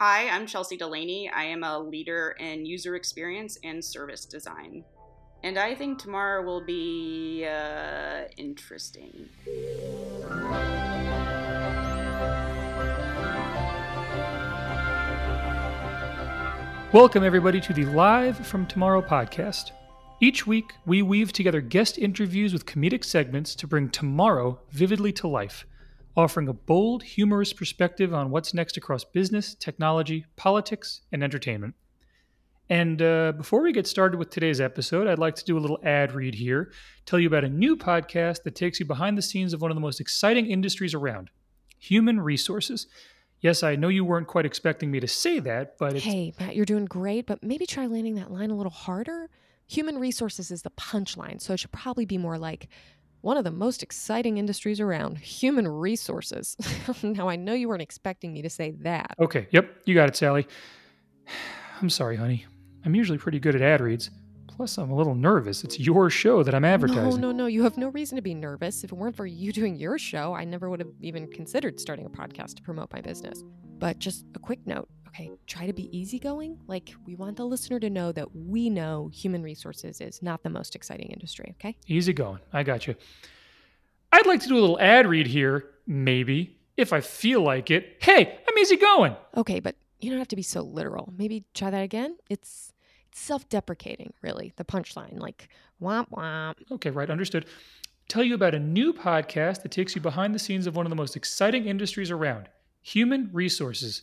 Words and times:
Hi, 0.00 0.28
I'm 0.28 0.46
Chelsea 0.46 0.76
Delaney. 0.76 1.28
I 1.28 1.42
am 1.42 1.64
a 1.64 1.76
leader 1.76 2.36
in 2.38 2.64
user 2.64 2.94
experience 2.94 3.58
and 3.64 3.84
service 3.84 4.26
design. 4.26 4.84
And 5.42 5.58
I 5.58 5.74
think 5.74 5.98
tomorrow 5.98 6.44
will 6.44 6.64
be 6.64 7.44
uh, 7.44 8.26
interesting. 8.36 9.28
Welcome, 16.92 17.24
everybody, 17.24 17.60
to 17.60 17.72
the 17.72 17.86
Live 17.86 18.46
from 18.46 18.66
Tomorrow 18.66 19.02
podcast. 19.02 19.72
Each 20.20 20.46
week, 20.46 20.74
we 20.86 21.02
weave 21.02 21.32
together 21.32 21.60
guest 21.60 21.98
interviews 21.98 22.52
with 22.52 22.66
comedic 22.66 23.04
segments 23.04 23.56
to 23.56 23.66
bring 23.66 23.88
tomorrow 23.88 24.60
vividly 24.70 25.10
to 25.14 25.26
life, 25.26 25.66
offering 26.18 26.48
a 26.48 26.52
bold, 26.52 27.04
humorous 27.04 27.52
perspective 27.52 28.12
on 28.12 28.28
what's 28.28 28.52
next 28.52 28.76
across 28.76 29.04
business, 29.04 29.54
technology, 29.54 30.26
politics, 30.34 31.02
and 31.12 31.22
entertainment. 31.22 31.76
And 32.68 33.00
uh, 33.00 33.32
before 33.36 33.62
we 33.62 33.72
get 33.72 33.86
started 33.86 34.18
with 34.18 34.28
today's 34.28 34.60
episode, 34.60 35.06
I'd 35.06 35.20
like 35.20 35.36
to 35.36 35.44
do 35.44 35.56
a 35.56 35.60
little 35.60 35.78
ad 35.84 36.12
read 36.12 36.34
here, 36.34 36.72
tell 37.06 37.20
you 37.20 37.28
about 37.28 37.44
a 37.44 37.48
new 37.48 37.76
podcast 37.76 38.42
that 38.42 38.56
takes 38.56 38.80
you 38.80 38.84
behind 38.84 39.16
the 39.16 39.22
scenes 39.22 39.52
of 39.52 39.62
one 39.62 39.70
of 39.70 39.76
the 39.76 39.80
most 39.80 40.00
exciting 40.00 40.46
industries 40.46 40.92
around 40.92 41.30
human 41.78 42.20
resources. 42.20 42.88
Yes, 43.40 43.62
I 43.62 43.76
know 43.76 43.86
you 43.86 44.04
weren't 44.04 44.26
quite 44.26 44.44
expecting 44.44 44.90
me 44.90 44.98
to 44.98 45.06
say 45.06 45.38
that, 45.38 45.78
but. 45.78 45.98
Hey, 45.98 46.34
Matt, 46.40 46.56
you're 46.56 46.66
doing 46.66 46.86
great, 46.86 47.26
but 47.26 47.44
maybe 47.44 47.64
try 47.64 47.86
landing 47.86 48.16
that 48.16 48.32
line 48.32 48.50
a 48.50 48.56
little 48.56 48.72
harder. 48.72 49.30
Human 49.68 49.98
resources 49.98 50.50
is 50.50 50.62
the 50.62 50.70
punchline, 50.70 51.40
so 51.40 51.52
it 51.52 51.60
should 51.60 51.70
probably 51.70 52.06
be 52.06 52.18
more 52.18 52.38
like 52.38 52.68
one 53.20 53.36
of 53.36 53.44
the 53.44 53.50
most 53.50 53.82
exciting 53.82 54.38
industries 54.38 54.80
around 54.80 55.18
human 55.18 55.66
resources. 55.66 56.56
now, 57.02 57.28
I 57.28 57.36
know 57.36 57.52
you 57.52 57.68
weren't 57.68 57.82
expecting 57.82 58.32
me 58.32 58.42
to 58.42 58.50
say 58.50 58.72
that. 58.82 59.14
Okay, 59.18 59.48
yep, 59.50 59.70
you 59.84 59.94
got 59.94 60.08
it, 60.08 60.16
Sally. 60.16 60.46
I'm 61.80 61.90
sorry, 61.90 62.16
honey. 62.16 62.46
I'm 62.84 62.94
usually 62.94 63.18
pretty 63.18 63.38
good 63.38 63.54
at 63.54 63.62
ad 63.62 63.80
reads. 63.80 64.10
Plus, 64.46 64.76
I'm 64.76 64.90
a 64.90 64.96
little 64.96 65.14
nervous. 65.14 65.62
It's 65.62 65.78
your 65.78 66.10
show 66.10 66.42
that 66.42 66.52
I'm 66.52 66.64
advertising. 66.64 67.20
No, 67.20 67.30
no, 67.30 67.32
no. 67.32 67.46
You 67.46 67.62
have 67.62 67.76
no 67.76 67.90
reason 67.90 68.16
to 68.16 68.22
be 68.22 68.34
nervous. 68.34 68.82
If 68.82 68.90
it 68.90 68.96
weren't 68.96 69.14
for 69.14 69.26
you 69.26 69.52
doing 69.52 69.76
your 69.76 69.98
show, 69.98 70.34
I 70.34 70.44
never 70.44 70.68
would 70.68 70.80
have 70.80 70.90
even 71.00 71.28
considered 71.30 71.78
starting 71.78 72.06
a 72.06 72.10
podcast 72.10 72.56
to 72.56 72.62
promote 72.62 72.92
my 72.92 73.00
business. 73.00 73.44
But 73.78 74.00
just 74.00 74.24
a 74.34 74.40
quick 74.40 74.58
note 74.66 74.88
okay, 75.18 75.30
try 75.46 75.66
to 75.66 75.72
be 75.72 75.96
easygoing. 75.96 76.58
Like, 76.66 76.94
we 77.04 77.14
want 77.14 77.36
the 77.36 77.44
listener 77.44 77.80
to 77.80 77.90
know 77.90 78.12
that 78.12 78.34
we 78.34 78.70
know 78.70 79.10
human 79.12 79.42
resources 79.42 80.00
is 80.00 80.22
not 80.22 80.42
the 80.42 80.50
most 80.50 80.76
exciting 80.76 81.08
industry, 81.08 81.54
okay? 81.58 81.76
Easygoing. 81.86 82.40
I 82.52 82.62
got 82.62 82.86
you. 82.86 82.94
I'd 84.12 84.26
like 84.26 84.40
to 84.40 84.48
do 84.48 84.58
a 84.58 84.60
little 84.60 84.80
ad 84.80 85.06
read 85.06 85.26
here, 85.26 85.64
maybe, 85.86 86.58
if 86.76 86.92
I 86.92 87.00
feel 87.00 87.42
like 87.42 87.70
it. 87.70 87.96
Hey, 88.00 88.38
I'm 88.48 88.58
easygoing. 88.58 89.16
Okay, 89.36 89.60
but 89.60 89.76
you 90.00 90.10
don't 90.10 90.18
have 90.18 90.28
to 90.28 90.36
be 90.36 90.42
so 90.42 90.62
literal. 90.62 91.12
Maybe 91.16 91.44
try 91.52 91.70
that 91.70 91.82
again. 91.82 92.16
It's 92.30 92.72
self-deprecating, 93.12 94.14
really. 94.22 94.52
The 94.56 94.64
punchline, 94.64 95.18
like 95.18 95.48
womp 95.82 96.10
womp. 96.10 96.54
Okay, 96.70 96.90
right, 96.90 97.10
understood. 97.10 97.46
Tell 98.08 98.22
you 98.22 98.34
about 98.34 98.54
a 98.54 98.58
new 98.58 98.94
podcast 98.94 99.62
that 99.62 99.72
takes 99.72 99.94
you 99.94 100.00
behind 100.00 100.34
the 100.34 100.38
scenes 100.38 100.66
of 100.66 100.76
one 100.76 100.86
of 100.86 100.90
the 100.90 100.96
most 100.96 101.16
exciting 101.16 101.66
industries 101.66 102.10
around 102.10 102.48
human 102.80 103.28
resources. 103.32 104.02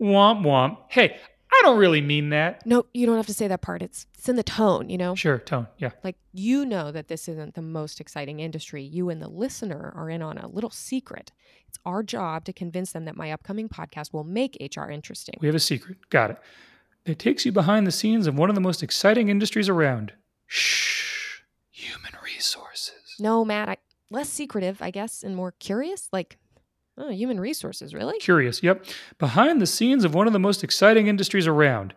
Womp 0.00 0.42
womp. 0.44 0.78
Hey, 0.88 1.18
I 1.52 1.60
don't 1.62 1.78
really 1.78 2.00
mean 2.00 2.30
that. 2.30 2.64
No, 2.64 2.86
you 2.94 3.06
don't 3.06 3.16
have 3.16 3.26
to 3.26 3.34
say 3.34 3.48
that 3.48 3.60
part. 3.60 3.82
It's 3.82 4.06
it's 4.14 4.28
in 4.28 4.36
the 4.36 4.42
tone, 4.42 4.88
you 4.88 4.98
know. 4.98 5.14
Sure, 5.14 5.38
tone. 5.38 5.66
Yeah. 5.78 5.90
Like 6.04 6.16
you 6.32 6.64
know 6.64 6.92
that 6.92 7.08
this 7.08 7.28
isn't 7.28 7.54
the 7.54 7.62
most 7.62 8.00
exciting 8.00 8.40
industry. 8.40 8.82
You 8.82 9.10
and 9.10 9.20
the 9.20 9.28
listener 9.28 9.92
are 9.96 10.08
in 10.08 10.22
on 10.22 10.38
a 10.38 10.46
little 10.48 10.70
secret. 10.70 11.32
It's 11.68 11.78
our 11.84 12.02
job 12.02 12.44
to 12.44 12.52
convince 12.52 12.92
them 12.92 13.04
that 13.04 13.16
my 13.16 13.30
upcoming 13.32 13.68
podcast 13.68 14.12
will 14.12 14.24
make 14.24 14.56
HR 14.74 14.90
interesting. 14.90 15.34
We 15.40 15.48
have 15.48 15.54
a 15.54 15.60
secret. 15.60 15.98
Got 16.10 16.30
it. 16.30 16.38
It 17.04 17.18
takes 17.18 17.46
you 17.46 17.52
behind 17.52 17.86
the 17.86 17.92
scenes 17.92 18.26
of 18.26 18.36
one 18.36 18.48
of 18.48 18.54
the 18.54 18.60
most 18.60 18.82
exciting 18.82 19.28
industries 19.28 19.68
around. 19.68 20.12
Shh. 20.46 21.40
Human 21.70 22.12
resources. 22.22 23.16
No, 23.18 23.44
Matt, 23.44 23.68
I, 23.68 23.76
less 24.10 24.28
secretive, 24.28 24.82
I 24.82 24.90
guess, 24.90 25.22
and 25.22 25.34
more 25.34 25.52
curious. 25.52 26.08
Like, 26.12 26.38
oh, 26.98 27.10
human 27.10 27.40
resources, 27.40 27.94
really? 27.94 28.18
Curious, 28.18 28.62
yep. 28.62 28.84
Behind 29.18 29.60
the 29.60 29.66
scenes 29.66 30.04
of 30.04 30.14
one 30.14 30.26
of 30.26 30.32
the 30.32 30.38
most 30.38 30.64
exciting 30.64 31.06
industries 31.06 31.46
around. 31.46 31.94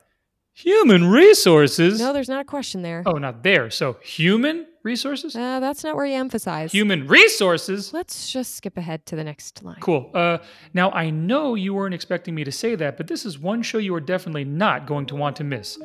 Human 0.56 1.10
resources? 1.10 2.00
No, 2.00 2.14
there's 2.14 2.30
not 2.30 2.42
a 2.42 2.46
question 2.46 2.84
there. 2.84 3.02
Oh, 3.08 3.14
not 3.14 3.42
there. 3.42 3.72
So, 3.72 3.98
human 4.04 4.68
resources? 4.84 5.36
Uh, 5.36 5.60
that's 5.60 5.84
not 5.84 5.96
where 5.96 6.06
you 6.06 6.14
emphasize. 6.14 6.72
Human 6.72 7.08
resources? 7.08 7.92
Let's 7.92 8.32
just 8.32 8.56
skip 8.56 8.78
ahead 8.78 9.04
to 9.08 9.16
the 9.16 9.24
next 9.24 9.64
line. 9.64 9.78
Cool. 9.80 10.12
Uh, 10.14 10.38
now, 10.76 10.92
I 10.92 11.10
know 11.10 11.56
you 11.56 11.74
weren't 11.74 11.96
expecting 11.96 12.36
me 12.36 12.44
to 12.44 12.52
say 12.52 12.76
that, 12.76 12.98
but 12.98 13.08
this 13.08 13.26
is 13.26 13.40
one 13.40 13.64
show 13.64 13.80
you 13.80 13.96
are 13.96 14.00
definitely 14.00 14.46
not 14.46 14.86
going 14.86 15.08
to 15.08 15.16
want 15.16 15.36
to 15.38 15.44
miss. 15.44 15.80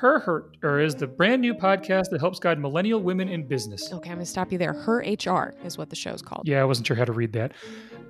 Her 0.00 0.18
Hurt 0.18 0.56
or 0.62 0.80
is 0.80 0.96
the 0.96 1.06
brand 1.06 1.40
new 1.40 1.54
podcast 1.54 2.10
that 2.10 2.20
helps 2.20 2.38
guide 2.38 2.58
millennial 2.58 3.00
women 3.00 3.28
in 3.28 3.46
business. 3.46 3.92
Okay, 3.92 4.10
I'm 4.10 4.16
going 4.16 4.24
to 4.24 4.30
stop 4.30 4.52
you 4.52 4.58
there. 4.58 4.72
Her 4.72 4.98
HR 4.98 5.54
is 5.64 5.78
what 5.78 5.88
the 5.88 5.96
show's 5.96 6.20
called. 6.20 6.46
Yeah, 6.46 6.60
I 6.60 6.64
wasn't 6.64 6.86
sure 6.88 6.96
how 6.96 7.04
to 7.04 7.12
read 7.12 7.32
that. 7.34 7.52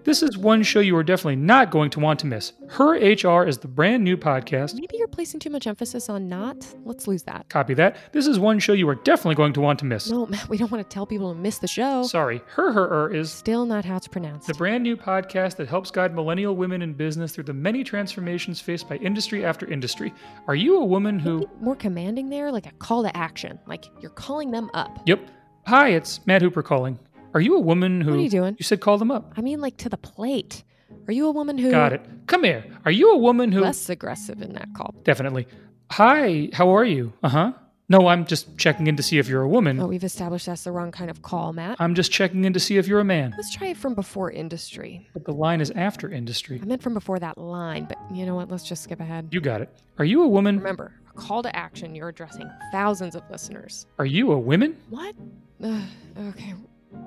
This 0.05 0.23
is 0.23 0.37
one 0.37 0.63
show 0.63 0.81
you 0.81 0.95
are 0.99 1.03
definitely 1.03 1.37
not 1.37 1.71
going 1.71 1.89
to 1.91 1.99
want 2.01 2.21
to 2.21 2.27
miss. 2.27 2.53
Her 2.69 2.91
HR 2.93 3.49
is 3.49 3.57
the 3.57 3.69
brand 3.69 4.05
new 4.05 4.19
podcast. 4.19 4.75
Maybe 4.75 4.99
you're 4.99 5.09
placing 5.09 5.41
too 5.41 5.49
much 5.49 5.67
emphasis 5.67 6.11
on 6.11 6.29
not. 6.29 6.67
Let's 6.85 7.09
lose 7.09 7.23
that. 7.23 7.49
Copy 7.49 7.73
that. 7.75 7.97
This 8.13 8.27
is 8.27 8.39
one 8.39 8.59
show 8.59 8.75
you 8.75 8.87
are 8.91 8.97
definitely 8.97 9.37
going 9.37 9.55
to 9.55 9.63
want 9.63 9.79
to 9.79 9.87
miss. 9.87 10.11
No, 10.11 10.27
Matt, 10.35 10.47
we 10.51 10.59
don't 10.59 10.71
want 10.71 10.85
to 10.89 10.93
tell 10.95 11.07
people 11.07 11.33
to 11.33 11.39
miss 11.41 11.57
the 11.57 11.67
show. 11.67 12.03
Sorry. 12.03 12.43
Her 12.49 12.71
Her 12.73 13.15
is 13.15 13.33
Still 13.33 13.65
not 13.65 13.87
how 13.87 13.97
it's 13.97 14.07
pronounced. 14.07 14.47
the 14.47 14.53
brand 14.53 14.83
new 14.83 14.95
podcast 14.95 15.57
that 15.57 15.69
helps 15.69 15.91
guide 15.91 16.15
millennial 16.15 16.55
women 16.55 16.83
in 16.83 16.93
business 16.93 17.33
through 17.35 17.45
the 17.45 17.55
many 17.55 17.83
transformations 17.83 18.61
faced 18.61 18.87
by 18.87 18.97
industry 18.97 19.43
after 19.43 19.67
industry. 19.73 20.13
Are 20.49 20.55
you 20.55 20.77
a 20.83 20.85
woman 20.85 21.19
who. 21.19 21.49
More 21.61 21.77
commanding 21.77 22.29
there, 22.29 22.53
like 22.53 22.67
a 22.67 22.73
call 22.73 23.05
to 23.05 23.17
action. 23.17 23.59
Like 23.67 23.87
you're 24.03 24.11
calling 24.11 24.51
them 24.51 24.71
up. 24.75 24.99
Yep. 25.07 25.31
Hi, 25.67 25.89
it's 25.89 26.21
Matt 26.27 26.43
Hooper 26.43 26.63
calling. 26.63 26.99
Are 27.35 27.41
you 27.41 27.57
a 27.57 27.61
woman 27.61 28.01
who. 28.01 28.13
What 28.13 28.21
are 28.21 28.23
you 28.23 28.31
doing? 28.31 28.57
You 28.59 28.65
said 28.65 28.81
call 28.81 28.97
them 28.97 29.11
up. 29.11 29.33
I 29.37 29.41
mean, 29.41 29.61
like 29.61 29.77
to 29.79 29.89
the 29.89 29.97
plate. 29.97 30.63
Are 31.09 31.13
you 31.13 31.27
a 31.27 31.33
woman 31.33 31.59
who. 31.59 31.71
Got 31.71 31.93
it. 31.93 32.01
Come 32.27 32.45
here. 32.45 32.65
Are 32.85 32.93
you 32.93 33.13
a 33.13 33.19
woman 33.19 33.53
who. 33.53 33.61
Less 33.61 33.89
aggressive 33.91 34.41
in 34.41 34.53
that 34.55 34.69
call. 34.75 34.95
Definitely. 35.03 35.47
Hi, 35.91 36.49
how 36.53 36.75
are 36.75 36.85
you? 36.85 37.13
Uh 37.23 37.29
huh. 37.29 37.53
No, 37.87 38.07
I'm 38.07 38.25
just 38.25 38.57
checking 38.57 38.87
in 38.87 38.97
to 38.97 39.03
see 39.03 39.19
if 39.19 39.29
you're 39.29 39.43
a 39.43 39.49
woman. 39.49 39.79
Oh, 39.79 39.87
we've 39.87 40.05
established 40.05 40.47
that's 40.47 40.65
the 40.65 40.73
wrong 40.73 40.91
kind 40.91 41.11
of 41.11 41.21
call, 41.21 41.53
Matt. 41.53 41.77
I'm 41.79 41.95
just 41.95 42.11
checking 42.11 42.45
in 42.47 42.55
to 42.55 42.61
see 42.61 42.79
if 42.79 42.89
you're 42.89 43.01
a 43.01 43.05
man. 43.05 43.35
Let's 43.37 43.55
try 43.55 43.69
it 43.69 43.77
from 43.77 43.95
before 43.95 44.31
industry. 44.31 45.07
But 45.13 45.27
the 45.27 45.33
line 45.33 45.61
is 45.61 45.71
after 45.73 46.11
industry. 46.11 46.59
I 46.63 46.65
meant 46.65 46.83
from 46.83 46.95
before 46.95 47.19
that 47.19 47.37
line, 47.37 47.85
but 47.85 47.99
you 48.11 48.25
know 48.25 48.37
what? 48.37 48.51
Let's 48.51 48.67
just 48.67 48.85
skip 48.85 49.01
ahead. 49.01 49.29
You 49.33 49.43
got 49.43 49.61
it. 49.61 49.69
Are 49.99 50.05
you 50.07 50.23
a 50.23 50.29
woman? 50.29 50.57
Remember, 50.57 50.95
a 51.11 51.13
call 51.13 51.43
to 51.43 51.55
action, 51.55 51.95
you're 51.95 52.09
addressing 52.09 52.51
thousands 52.73 53.15
of 53.15 53.23
listeners. 53.31 53.87
Are 53.99 54.07
you 54.07 54.33
a 54.33 54.39
woman? 54.39 54.79
What? 54.89 55.15
Ugh, 55.63 55.83
okay, 56.31 56.55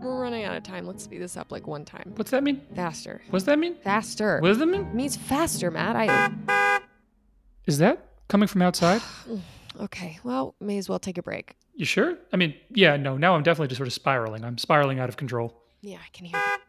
we're 0.02 0.22
running 0.22 0.44
out 0.44 0.56
of 0.56 0.64
time. 0.64 0.86
Let's 0.86 1.04
speed 1.04 1.22
this 1.22 1.38
up 1.38 1.52
like 1.52 1.68
one 1.68 1.86
time. 1.86 2.14
What's 2.16 2.32
that 2.32 2.44
mean? 2.44 2.62
Faster. 2.76 3.22
What's 3.30 3.46
that 3.46 3.60
mean? 3.60 3.76
Faster. 3.84 4.40
What 4.40 4.50
does 4.50 4.58
that 4.60 4.68
mean? 4.68 4.82
It 4.82 4.94
means 4.94 5.16
faster, 5.16 5.72
Matt. 5.72 5.96
I. 5.96 6.80
Is 7.66 7.78
that 7.80 8.06
coming 8.28 8.48
from 8.48 8.62
outside? 8.62 9.02
Mm, 9.28 9.84
okay, 9.84 10.18
well, 10.24 10.56
may 10.60 10.78
as 10.78 10.90
well 10.90 10.98
take 10.98 11.18
a 11.18 11.22
break. 11.22 11.56
You 11.76 11.86
sure? 11.86 12.18
I 12.34 12.38
mean, 12.38 12.56
yeah, 12.72 12.98
no, 12.98 13.18
now 13.18 13.36
I'm 13.36 13.44
definitely 13.44 13.68
just 13.68 13.78
sort 13.78 13.88
of 13.88 13.94
spiraling. 13.94 14.44
I'm 14.44 14.58
spiraling 14.58 15.00
out 15.00 15.10
of 15.10 15.18
control. 15.18 15.54
Yeah, 15.82 15.98
I 15.98 16.10
can 16.14 16.26
hear 16.26 16.34
that. 16.34 16.60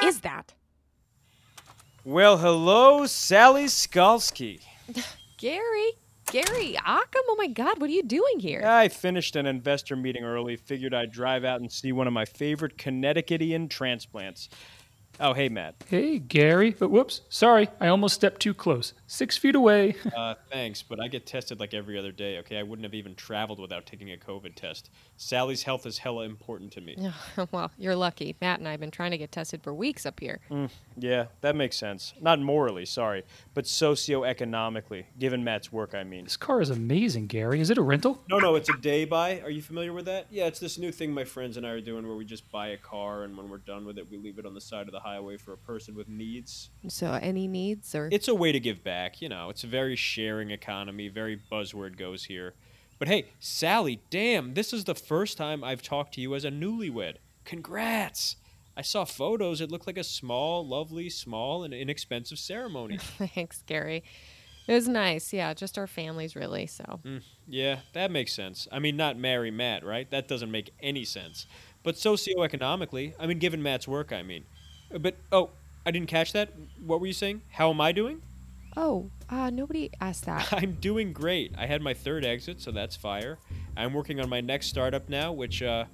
Who 0.00 0.08
is 0.08 0.20
that? 0.20 0.52
Well, 2.04 2.38
hello, 2.38 3.06
Sally 3.06 3.66
Skalski. 3.66 4.60
Gary. 5.38 5.92
Gary, 6.30 6.76
Occam, 6.86 7.22
oh 7.28 7.34
my 7.36 7.48
God, 7.48 7.80
what 7.80 7.90
are 7.90 7.92
you 7.92 8.04
doing 8.04 8.38
here? 8.38 8.62
I 8.64 8.86
finished 8.86 9.34
an 9.34 9.46
investor 9.46 9.96
meeting 9.96 10.22
early, 10.22 10.54
figured 10.54 10.94
I'd 10.94 11.10
drive 11.10 11.44
out 11.44 11.60
and 11.60 11.72
see 11.72 11.90
one 11.90 12.06
of 12.06 12.12
my 12.12 12.24
favorite 12.24 12.78
Connecticutian 12.78 13.68
transplants. 13.68 14.48
Oh, 15.18 15.34
hey, 15.34 15.50
Matt. 15.50 15.74
Hey, 15.86 16.18
Gary. 16.18 16.74
But 16.78 16.90
whoops, 16.90 17.22
sorry, 17.28 17.68
I 17.78 17.88
almost 17.88 18.14
stepped 18.14 18.40
too 18.40 18.54
close. 18.54 18.94
Six 19.06 19.36
feet 19.36 19.54
away. 19.54 19.96
Uh, 20.20 20.34
thanks, 20.50 20.82
but 20.82 21.00
I 21.00 21.08
get 21.08 21.24
tested 21.24 21.60
like 21.60 21.72
every 21.72 21.98
other 21.98 22.12
day, 22.12 22.38
okay? 22.38 22.58
I 22.58 22.62
wouldn't 22.62 22.84
have 22.84 22.94
even 22.94 23.14
traveled 23.14 23.58
without 23.58 23.86
taking 23.86 24.12
a 24.12 24.16
COVID 24.16 24.54
test. 24.54 24.90
Sally's 25.16 25.62
health 25.62 25.86
is 25.86 25.96
hella 25.98 26.24
important 26.24 26.72
to 26.72 26.80
me. 26.80 26.96
well, 27.52 27.70
you're 27.78 27.94
lucky. 27.94 28.36
Matt 28.40 28.58
and 28.58 28.68
I 28.68 28.72
have 28.72 28.80
been 28.80 28.90
trying 28.90 29.12
to 29.12 29.18
get 29.18 29.32
tested 29.32 29.62
for 29.62 29.72
weeks 29.72 30.04
up 30.04 30.20
here. 30.20 30.40
Mm, 30.50 30.68
yeah, 30.98 31.26
that 31.40 31.56
makes 31.56 31.76
sense. 31.76 32.12
Not 32.20 32.40
morally, 32.40 32.84
sorry, 32.84 33.24
but 33.54 33.64
socioeconomically, 33.64 35.04
given 35.18 35.42
Matt's 35.42 35.72
work, 35.72 35.94
I 35.94 36.04
mean. 36.04 36.24
this 36.24 36.36
car 36.36 36.60
is 36.60 36.70
amazing, 36.70 37.28
Gary. 37.28 37.60
Is 37.60 37.70
it 37.70 37.78
a 37.78 37.82
rental? 37.82 38.22
No, 38.28 38.38
no, 38.38 38.56
it's 38.56 38.68
a 38.68 38.76
day 38.76 39.04
buy. 39.06 39.40
Are 39.40 39.50
you 39.50 39.62
familiar 39.62 39.92
with 39.92 40.04
that? 40.06 40.26
Yeah, 40.30 40.46
it's 40.46 40.60
this 40.60 40.76
new 40.76 40.92
thing 40.92 41.12
my 41.12 41.24
friends 41.24 41.56
and 41.56 41.66
I 41.66 41.70
are 41.70 41.80
doing 41.80 42.06
where 42.06 42.16
we 42.16 42.24
just 42.24 42.50
buy 42.50 42.68
a 42.68 42.76
car 42.76 43.22
and 43.24 43.36
when 43.36 43.48
we're 43.48 43.58
done 43.58 43.86
with 43.86 43.96
it, 43.96 44.10
we 44.10 44.18
leave 44.18 44.38
it 44.38 44.44
on 44.44 44.54
the 44.54 44.60
side 44.60 44.86
of 44.86 44.92
the 44.92 44.99
highway 45.00 45.36
for 45.36 45.52
a 45.52 45.58
person 45.58 45.94
with 45.94 46.08
needs. 46.08 46.70
So, 46.88 47.12
any 47.12 47.48
needs 47.48 47.94
or. 47.94 48.08
It's 48.12 48.28
a 48.28 48.34
way 48.34 48.52
to 48.52 48.60
give 48.60 48.84
back, 48.84 49.20
you 49.20 49.28
know. 49.28 49.50
It's 49.50 49.64
a 49.64 49.66
very 49.66 49.96
sharing 49.96 50.50
economy, 50.50 51.08
very 51.08 51.40
buzzword 51.50 51.96
goes 51.96 52.24
here. 52.24 52.54
But 52.98 53.08
hey, 53.08 53.28
Sally, 53.38 54.00
damn, 54.10 54.54
this 54.54 54.72
is 54.72 54.84
the 54.84 54.94
first 54.94 55.36
time 55.38 55.64
I've 55.64 55.82
talked 55.82 56.14
to 56.14 56.20
you 56.20 56.34
as 56.34 56.44
a 56.44 56.50
newlywed. 56.50 57.16
Congrats! 57.44 58.36
I 58.76 58.82
saw 58.82 59.04
photos. 59.04 59.60
It 59.60 59.70
looked 59.70 59.86
like 59.86 59.98
a 59.98 60.04
small, 60.04 60.66
lovely, 60.66 61.10
small, 61.10 61.64
and 61.64 61.74
inexpensive 61.74 62.38
ceremony. 62.38 62.98
Thanks, 63.34 63.62
Gary. 63.66 64.04
It 64.66 64.74
was 64.74 64.86
nice. 64.86 65.32
Yeah, 65.32 65.52
just 65.54 65.76
our 65.78 65.86
families, 65.86 66.36
really. 66.36 66.66
So, 66.66 67.00
Mm, 67.04 67.22
yeah, 67.48 67.80
that 67.94 68.10
makes 68.10 68.32
sense. 68.32 68.68
I 68.70 68.78
mean, 68.78 68.96
not 68.96 69.18
marry 69.18 69.50
Matt, 69.50 69.84
right? 69.84 70.08
That 70.10 70.28
doesn't 70.28 70.50
make 70.50 70.70
any 70.80 71.04
sense. 71.04 71.46
But 71.82 71.96
socioeconomically, 71.96 73.14
I 73.18 73.26
mean, 73.26 73.38
given 73.38 73.62
Matt's 73.62 73.88
work, 73.88 74.12
I 74.12 74.22
mean. 74.22 74.44
But, 74.98 75.16
oh, 75.32 75.50
I 75.86 75.90
didn't 75.90 76.08
catch 76.08 76.32
that. 76.32 76.52
What 76.84 77.00
were 77.00 77.06
you 77.06 77.12
saying? 77.12 77.42
How 77.50 77.70
am 77.70 77.80
I 77.80 77.92
doing? 77.92 78.22
oh, 78.76 79.10
uh, 79.28 79.50
nobody 79.50 79.90
asked 80.00 80.26
that. 80.26 80.48
I'm 80.52 80.74
doing 80.74 81.12
great. 81.12 81.52
I 81.58 81.66
had 81.66 81.82
my 81.82 81.94
third 81.94 82.24
exit, 82.24 82.60
so 82.60 82.70
that's 82.70 82.96
fire. 82.96 83.38
I'm 83.76 83.92
working 83.92 84.20
on 84.20 84.28
my 84.28 84.40
next 84.40 84.66
startup 84.66 85.08
now, 85.08 85.32
which, 85.32 85.62
uh, 85.62 85.84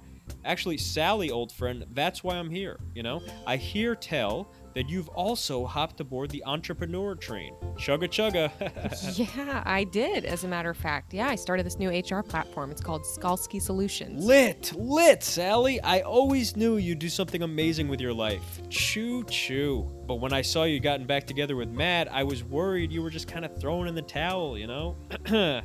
actually, 0.45 0.77
Sally, 0.77 1.31
old 1.31 1.51
friend, 1.51 1.85
that's 1.93 2.23
why 2.23 2.35
I'm 2.35 2.49
here. 2.49 2.79
You 2.93 3.03
know, 3.03 3.21
I 3.45 3.57
hear 3.57 3.95
tell 3.95 4.51
that 4.77 4.87
you've 4.87 5.09
also 5.09 5.65
hopped 5.65 5.99
aboard 6.01 6.29
the 6.29 6.43
entrepreneur 6.45 7.15
train. 7.15 7.55
Chugga 7.77 8.07
chugga. 8.07 9.17
yeah, 9.35 9.63
I 9.65 9.83
did. 9.85 10.23
As 10.23 10.43
a 10.43 10.47
matter 10.47 10.69
of 10.69 10.77
fact, 10.77 11.15
yeah, 11.15 11.27
I 11.29 11.33
started 11.35 11.65
this 11.65 11.79
new 11.79 11.89
HR 11.89 12.21
platform. 12.21 12.69
It's 12.69 12.79
called 12.79 13.01
Skalski 13.01 13.59
Solutions. 13.59 14.23
lit, 14.23 14.73
lit, 14.75 15.23
Sally. 15.23 15.81
I 15.81 16.01
always 16.01 16.55
knew 16.55 16.77
you'd 16.77 16.99
do 16.99 17.09
something 17.09 17.41
amazing 17.41 17.87
with 17.87 17.99
your 17.99 18.13
life. 18.13 18.61
Choo 18.69 19.23
choo. 19.23 19.91
But 20.05 20.15
when 20.17 20.31
I 20.31 20.43
saw 20.43 20.65
you 20.65 20.79
gotten 20.79 21.07
back 21.07 21.25
together 21.25 21.55
with 21.55 21.69
Matt, 21.69 22.07
I 22.13 22.21
was 22.21 22.43
worried 22.43 22.91
you 22.91 23.01
were 23.01 23.09
just 23.09 23.27
kind 23.27 23.45
of 23.45 23.59
throwing 23.59 23.87
in 23.87 23.95
the 23.95 24.03
towel, 24.03 24.59
you 24.59 24.67
know? 24.67 24.95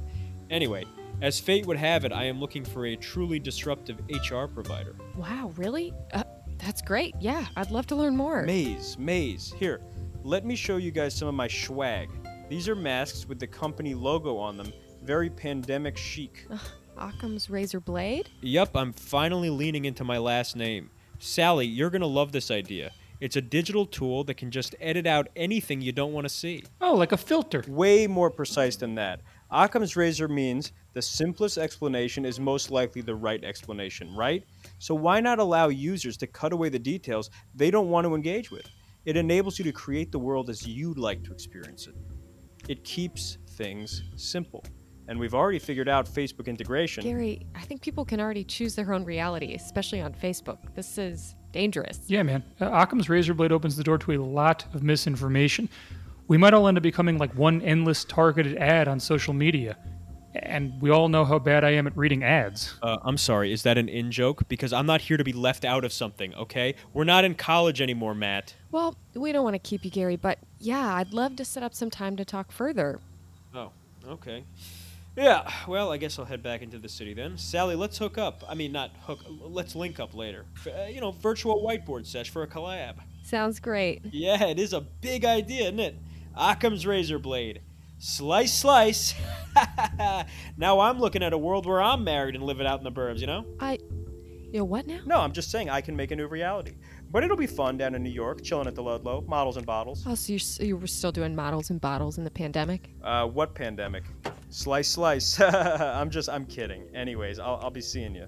anyway, 0.51 0.87
as 1.21 1.39
fate 1.39 1.67
would 1.67 1.77
have 1.77 2.07
it, 2.07 2.13
I 2.13 2.25
am 2.25 2.41
looking 2.41 2.65
for 2.65 2.87
a 2.87 2.97
truly 2.97 3.39
disruptive 3.39 4.01
HR 4.09 4.47
provider. 4.47 4.97
Wow, 5.17 5.53
really? 5.57 5.93
Uh, 6.15 6.25
that's 6.65 6.83
great. 6.83 7.15
Yeah, 7.21 7.45
I'd 7.57 7.71
love 7.71 7.87
to 7.89 7.97
learn 7.97 8.17
more. 8.17 8.43
Maze, 8.43 8.97
Maze. 8.99 9.53
Here, 9.59 9.81
let 10.23 10.45
me 10.45 10.55
show 10.55 10.77
you 10.77 10.91
guys 10.91 11.15
some 11.15 11.29
of 11.29 11.35
my 11.35 11.49
swag. 11.49 12.09
These 12.49 12.69
are 12.69 12.75
masks 12.75 13.27
with 13.27 13.39
the 13.39 13.47
company 13.47 13.95
logo 13.95 14.37
on 14.37 14.57
them, 14.57 14.73
very 15.03 15.31
pandemic 15.31 15.97
chic. 15.97 16.47
Occam's 16.99 17.49
razor 17.49 17.81
blade? 17.81 18.29
Yep, 18.43 18.77
I'm 18.77 18.93
finally 18.93 19.51
leaning 19.51 19.85
into 19.87 20.05
my 20.05 20.19
last 20.19 20.57
name. 20.57 20.91
Sally, 21.19 21.67
you're 21.67 21.91
gonna 21.91 22.07
love 22.07 22.33
this 22.33 22.51
idea. 22.51 22.93
It's 23.21 23.37
a 23.37 23.41
digital 23.41 23.87
tool 23.87 24.25
that 24.25 24.35
can 24.35 24.51
just 24.51 24.75
edit 24.81 25.07
out 25.07 25.29
anything 25.37 25.81
you 25.81 25.93
don't 25.93 26.13
want 26.13 26.25
to 26.25 26.29
see. 26.29 26.65
Oh, 26.81 26.95
like 26.95 27.13
a 27.13 27.17
filter. 27.17 27.65
Way 27.69 28.09
more 28.09 28.31
precise 28.31 28.75
than 28.75 28.97
that. 28.97 29.21
Occam's 29.53 29.97
razor 29.97 30.29
means 30.29 30.73
the 30.95 31.03
simplest 31.03 31.59
explanation 31.59 32.25
is 32.25 32.41
most 32.41 32.71
likely 32.71 33.03
the 33.03 33.15
right 33.15 33.45
explanation, 33.45 34.15
right? 34.17 34.45
So 34.79 34.95
why 34.95 35.21
not 35.21 35.39
allow 35.39 35.69
users 35.69 36.17
to 36.19 36.27
cut 36.27 36.53
away 36.53 36.71
the 36.71 36.79
details 36.79 37.31
they 37.55 37.71
don't 37.71 37.91
want 37.91 38.07
to 38.07 38.15
engage 38.15 38.51
with? 38.51 38.67
It 39.05 39.17
enables 39.17 39.59
you 39.59 39.65
to 39.65 39.73
create 39.73 40.11
the 40.11 40.19
world 40.19 40.49
as 40.49 40.67
you'd 40.67 40.99
like 40.99 41.23
to 41.25 41.33
experience 41.33 41.87
it. 41.87 41.95
It 42.69 42.83
keeps 42.85 43.39
things 43.51 44.05
simple. 44.17 44.65
And 45.09 45.19
we've 45.19 45.35
already 45.35 45.59
figured 45.59 45.89
out 45.89 46.07
Facebook 46.07 46.47
integration. 46.47 47.03
Gary, 47.03 47.45
I 47.55 47.63
think 47.63 47.83
people 47.83 48.05
can 48.05 48.21
already 48.21 48.45
choose 48.45 48.75
their 48.77 48.95
own 48.95 49.05
reality, 49.05 49.55
especially 49.55 50.01
on 50.01 50.15
Facebook. 50.15 50.59
This 50.75 50.97
is 50.97 51.35
dangerous. 51.51 52.01
Yeah, 52.07 52.23
man. 52.23 52.45
Uh, 52.61 52.71
Occam's 52.71 53.11
razor 53.11 53.35
blade 53.35 53.53
opens 53.53 53.77
the 53.77 53.85
door 53.85 53.99
to 53.99 54.13
a 54.13 54.23
lot 54.23 54.65
of 54.73 54.83
misinformation. 54.83 55.69
We 56.29 56.39
might 56.39 56.55
all 56.55 56.69
end 56.69 56.77
up 56.77 56.83
becoming 56.83 57.19
like 57.19 57.35
one 57.37 57.61
endless 57.63 58.05
targeted 58.05 58.57
ad 58.57 58.89
on 58.89 59.01
social 59.01 59.35
media. 59.35 59.77
And 60.35 60.81
we 60.81 60.89
all 60.89 61.11
know 61.11 61.27
how 61.27 61.39
bad 61.39 61.63
I 61.63 61.71
am 61.71 61.87
at 61.87 61.95
reading 61.95 62.25
ads. 62.25 62.75
Uh, 62.83 62.97
I'm 63.03 63.19
sorry, 63.19 63.53
is 63.53 63.65
that 63.65 63.77
an 63.77 63.91
in 63.91 64.11
joke? 64.11 64.49
Because 64.49 64.73
I'm 64.73 64.87
not 64.87 65.03
here 65.03 65.19
to 65.19 65.25
be 65.25 65.35
left 65.35 65.63
out 65.63 65.85
of 65.85 65.93
something, 65.93 66.35
okay? 66.35 66.75
We're 66.95 67.05
not 67.05 67.25
in 67.25 67.35
college 67.35 67.83
anymore, 67.83 68.15
Matt. 68.15 68.55
Well, 68.71 68.97
we 69.13 69.31
don't 69.33 69.45
want 69.45 69.55
to 69.55 69.59
keep 69.59 69.85
you, 69.85 69.91
Gary, 69.91 70.17
but 70.17 70.39
yeah, 70.59 70.95
I'd 70.95 71.13
love 71.13 71.37
to 71.37 71.45
set 71.45 71.63
up 71.63 71.75
some 71.75 71.91
time 71.91 72.17
to 72.17 72.25
talk 72.25 72.51
further. 72.51 72.99
Oh, 73.55 73.73
okay. 74.09 74.45
Yeah, 75.17 75.53
well, 75.69 75.93
I 75.93 75.99
guess 75.99 76.19
I'll 76.19 76.25
head 76.25 76.43
back 76.43 76.63
into 76.63 76.79
the 76.79 76.89
city 76.89 77.13
then. 77.13 77.37
Sally, 77.37 77.77
let's 77.77 77.99
hook 77.99 78.17
up. 78.17 78.43
I 78.49 78.55
mean, 78.55 78.73
not 78.73 78.91
hook, 79.03 79.19
let's 79.29 79.77
link 79.77 80.01
up 80.01 80.15
later. 80.15 80.47
F- 80.57 80.73
uh, 80.75 80.85
you 80.85 81.03
know, 81.03 81.11
virtual 81.11 81.63
whiteboard 81.63 82.07
sesh 82.07 82.31
for 82.31 82.43
a 82.43 82.47
collab. 82.47 82.95
Sounds 83.23 83.61
great. 83.61 84.01
Yeah, 84.11 84.43
it 84.47 84.59
is 84.59 84.73
a 84.73 84.81
big 84.81 85.27
idea, 85.27 85.65
isn't 85.65 85.79
it? 85.81 85.95
Occam's 86.37 86.87
razor 86.87 87.19
blade. 87.19 87.61
Slice, 87.99 88.53
slice. 88.53 89.15
now 90.57 90.81
I'm 90.81 90.99
looking 90.99 91.23
at 91.23 91.33
a 91.33 91.39
world 91.39 91.67
where 91.67 91.81
I'm 91.81 92.03
married 92.03 92.35
and 92.35 92.43
living 92.45 92.67
out 92.67 92.79
in 92.79 92.85
the 92.85 92.91
burbs, 92.91 93.19
you 93.21 93.27
know? 93.27 93.45
I. 93.61 93.79
You 94.53 94.59
know 94.59 94.65
what 94.65 94.87
now? 94.87 95.01
No, 95.07 95.19
I'm 95.21 95.33
just 95.33 95.51
saying 95.51 95.71
I 95.71 95.81
can 95.81 95.97
make 95.97 96.11
a 96.11 96.17
new 96.17 96.27
reality. 96.27 96.75
But 97.11 97.25
it'll 97.25 97.37
be 97.37 97.47
fun 97.47 97.79
down 97.79 97.95
in 97.95 98.03
New 98.03 98.11
York, 98.11 98.43
chilling 98.43 98.67
at 98.67 98.75
the 98.75 98.83
Ludlow, 98.83 99.23
models 99.27 99.57
and 99.57 99.65
bottles. 99.65 100.05
Oh, 100.07 100.15
so 100.15 100.33
you're, 100.33 100.41
s- 100.41 100.59
you 100.61 100.77
were 100.77 100.87
still 100.87 101.13
doing 101.13 101.35
models 101.35 101.71
and 101.71 101.81
bottles 101.81 102.19
in 102.19 102.25
the 102.25 102.31
pandemic? 102.31 102.91
Uh, 103.03 103.27
what 103.27 103.55
pandemic? 103.55 104.05
Slice, 104.51 104.89
slice. 104.89 105.41
I'm 105.41 106.11
just, 106.11 106.29
I'm 106.29 106.45
kidding. 106.45 106.85
Anyways, 106.95 107.39
I'll, 107.39 107.61
I'll 107.63 107.71
be 107.71 107.81
seeing 107.81 108.15
you. 108.15 108.27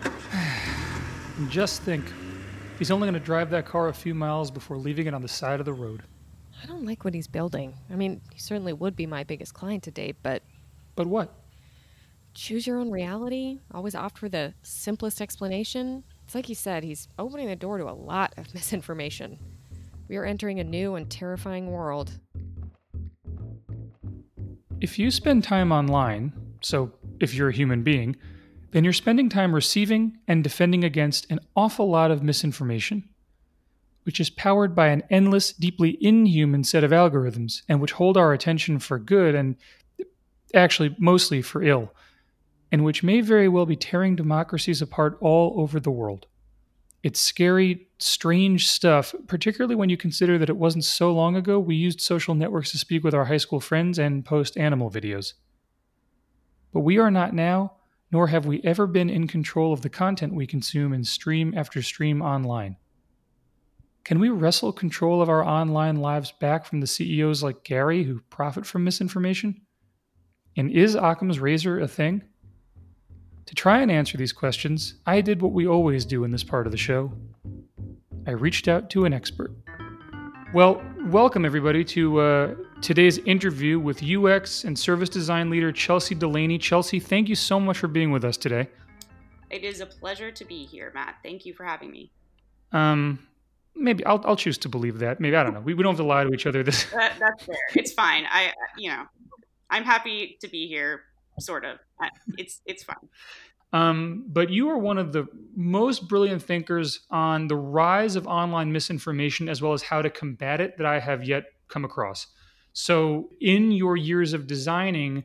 And 0.00 1.48
just 1.50 1.82
think, 1.82 2.04
he's 2.78 2.90
only 2.92 3.06
going 3.06 3.14
to 3.18 3.24
drive 3.26 3.50
that 3.50 3.66
car 3.66 3.88
a 3.88 3.94
few 3.94 4.14
miles 4.14 4.50
before 4.50 4.76
leaving 4.76 5.06
it 5.06 5.14
on 5.14 5.22
the 5.22 5.28
side 5.28 5.58
of 5.58 5.66
the 5.66 5.72
road. 5.72 6.02
I 6.62 6.66
don't 6.66 6.84
like 6.86 7.04
what 7.04 7.14
he's 7.14 7.28
building. 7.28 7.74
I 7.90 7.96
mean, 7.96 8.20
he 8.32 8.38
certainly 8.40 8.72
would 8.72 8.96
be 8.96 9.06
my 9.06 9.24
biggest 9.24 9.54
client 9.54 9.82
to 9.84 9.90
date, 9.90 10.16
but 10.22 10.42
But 10.94 11.06
what? 11.06 11.32
choose 12.34 12.66
your 12.66 12.78
own 12.78 12.90
reality, 12.90 13.60
always 13.72 13.94
opt 13.94 14.18
for 14.18 14.28
the 14.28 14.52
simplest 14.62 15.22
explanation. 15.22 16.04
It's 16.24 16.34
like 16.34 16.44
he 16.46 16.54
said, 16.54 16.84
he's 16.84 17.08
opening 17.18 17.48
the 17.48 17.56
door 17.56 17.78
to 17.78 17.88
a 17.88 17.92
lot 17.96 18.34
of 18.36 18.52
misinformation. 18.54 19.38
We 20.08 20.16
are 20.16 20.24
entering 20.24 20.60
a 20.60 20.64
new 20.64 20.94
and 20.96 21.08
terrifying 21.10 21.70
world. 21.70 22.20
If 24.80 24.98
you 24.98 25.10
spend 25.10 25.44
time 25.44 25.72
online, 25.72 26.32
so 26.60 26.92
if 27.20 27.34
you're 27.34 27.48
a 27.48 27.54
human 27.54 27.82
being, 27.82 28.16
then 28.72 28.84
you're 28.84 28.92
spending 28.92 29.30
time 29.30 29.54
receiving 29.54 30.18
and 30.28 30.44
defending 30.44 30.84
against 30.84 31.30
an 31.30 31.40
awful 31.56 31.88
lot 31.88 32.10
of 32.10 32.22
misinformation, 32.22 33.08
which 34.06 34.20
is 34.20 34.30
powered 34.30 34.72
by 34.72 34.86
an 34.86 35.02
endless, 35.10 35.52
deeply 35.52 35.98
inhuman 36.00 36.62
set 36.62 36.84
of 36.84 36.92
algorithms, 36.92 37.62
and 37.68 37.80
which 37.80 37.90
hold 37.90 38.16
our 38.16 38.32
attention 38.32 38.78
for 38.78 39.00
good 39.00 39.34
and 39.34 39.56
actually 40.54 40.94
mostly 40.96 41.42
for 41.42 41.60
ill, 41.60 41.92
and 42.70 42.84
which 42.84 43.02
may 43.02 43.20
very 43.20 43.48
well 43.48 43.66
be 43.66 43.74
tearing 43.74 44.14
democracies 44.14 44.80
apart 44.80 45.18
all 45.20 45.60
over 45.60 45.80
the 45.80 45.90
world. 45.90 46.26
It's 47.02 47.18
scary, 47.18 47.88
strange 47.98 48.68
stuff, 48.68 49.12
particularly 49.26 49.74
when 49.74 49.88
you 49.88 49.96
consider 49.96 50.38
that 50.38 50.50
it 50.50 50.56
wasn't 50.56 50.84
so 50.84 51.12
long 51.12 51.34
ago 51.34 51.58
we 51.58 51.74
used 51.74 52.00
social 52.00 52.36
networks 52.36 52.70
to 52.70 52.78
speak 52.78 53.02
with 53.02 53.12
our 53.12 53.24
high 53.24 53.36
school 53.38 53.58
friends 53.58 53.98
and 53.98 54.24
post 54.24 54.56
animal 54.56 54.88
videos. 54.88 55.32
But 56.72 56.80
we 56.80 56.98
are 56.98 57.10
not 57.10 57.34
now, 57.34 57.72
nor 58.12 58.28
have 58.28 58.46
we 58.46 58.60
ever 58.62 58.86
been 58.86 59.10
in 59.10 59.26
control 59.26 59.72
of 59.72 59.82
the 59.82 59.90
content 59.90 60.32
we 60.32 60.46
consume 60.46 60.92
and 60.92 61.04
stream 61.04 61.54
after 61.56 61.82
stream 61.82 62.22
online. 62.22 62.76
Can 64.06 64.20
we 64.20 64.28
wrestle 64.28 64.72
control 64.72 65.20
of 65.20 65.28
our 65.28 65.42
online 65.42 65.96
lives 65.96 66.30
back 66.30 66.64
from 66.64 66.78
the 66.78 66.86
CEOs 66.86 67.42
like 67.42 67.64
Gary 67.64 68.04
who 68.04 68.20
profit 68.30 68.64
from 68.64 68.84
misinformation? 68.84 69.62
And 70.56 70.70
is 70.70 70.94
Occam's 70.94 71.40
razor 71.40 71.80
a 71.80 71.88
thing? 71.88 72.22
To 73.46 73.54
try 73.56 73.80
and 73.80 73.90
answer 73.90 74.16
these 74.16 74.32
questions, 74.32 74.94
I 75.06 75.20
did 75.22 75.42
what 75.42 75.50
we 75.50 75.66
always 75.66 76.04
do 76.04 76.22
in 76.22 76.30
this 76.30 76.44
part 76.44 76.68
of 76.68 76.70
the 76.70 76.78
show. 76.78 77.10
I 78.28 78.30
reached 78.30 78.68
out 78.68 78.90
to 78.90 79.06
an 79.06 79.12
expert. 79.12 79.50
Well, 80.54 80.80
welcome 81.06 81.44
everybody 81.44 81.82
to 81.86 82.20
uh, 82.20 82.54
today's 82.80 83.18
interview 83.18 83.80
with 83.80 84.04
UX 84.04 84.62
and 84.62 84.78
service 84.78 85.08
design 85.08 85.50
leader 85.50 85.72
Chelsea 85.72 86.14
Delaney. 86.14 86.58
Chelsea, 86.58 87.00
thank 87.00 87.28
you 87.28 87.34
so 87.34 87.58
much 87.58 87.78
for 87.78 87.88
being 87.88 88.12
with 88.12 88.24
us 88.24 88.36
today. 88.36 88.68
It 89.50 89.64
is 89.64 89.80
a 89.80 89.86
pleasure 89.86 90.30
to 90.30 90.44
be 90.44 90.64
here, 90.64 90.92
Matt. 90.94 91.16
Thank 91.24 91.44
you 91.44 91.54
for 91.54 91.64
having 91.64 91.90
me. 91.90 92.12
Um, 92.70 93.26
maybe 93.76 94.04
I'll, 94.04 94.20
I'll 94.24 94.36
choose 94.36 94.58
to 94.58 94.68
believe 94.68 94.98
that. 94.98 95.20
Maybe 95.20 95.36
I 95.36 95.42
don't 95.42 95.54
know. 95.54 95.60
We, 95.60 95.74
we 95.74 95.82
don't 95.82 95.92
have 95.92 95.98
to 95.98 96.06
lie 96.06 96.24
to 96.24 96.32
each 96.32 96.46
other. 96.46 96.62
This 96.62 96.84
That, 96.92 97.14
that's 97.18 97.44
fair. 97.44 97.56
It's 97.74 97.92
fine. 97.92 98.24
I, 98.28 98.52
you 98.76 98.90
know, 98.90 99.04
I'm 99.70 99.84
happy 99.84 100.38
to 100.40 100.48
be 100.48 100.66
here. 100.66 101.02
Sort 101.38 101.64
of. 101.66 101.78
It's 102.38 102.62
it's 102.64 102.82
fine. 102.82 102.96
Um, 103.72 104.24
but 104.28 104.48
you 104.48 104.70
are 104.70 104.78
one 104.78 104.96
of 104.96 105.12
the 105.12 105.26
most 105.54 106.08
brilliant 106.08 106.42
thinkers 106.42 107.00
on 107.10 107.48
the 107.48 107.56
rise 107.56 108.16
of 108.16 108.26
online 108.26 108.72
misinformation 108.72 109.48
as 109.48 109.60
well 109.60 109.72
as 109.72 109.82
how 109.82 110.00
to 110.00 110.08
combat 110.08 110.60
it 110.60 110.78
that 110.78 110.86
I 110.86 110.98
have 110.98 111.24
yet 111.24 111.44
come 111.68 111.84
across. 111.84 112.28
So, 112.72 113.30
in 113.40 113.72
your 113.72 113.96
years 113.96 114.32
of 114.32 114.46
designing, 114.46 115.24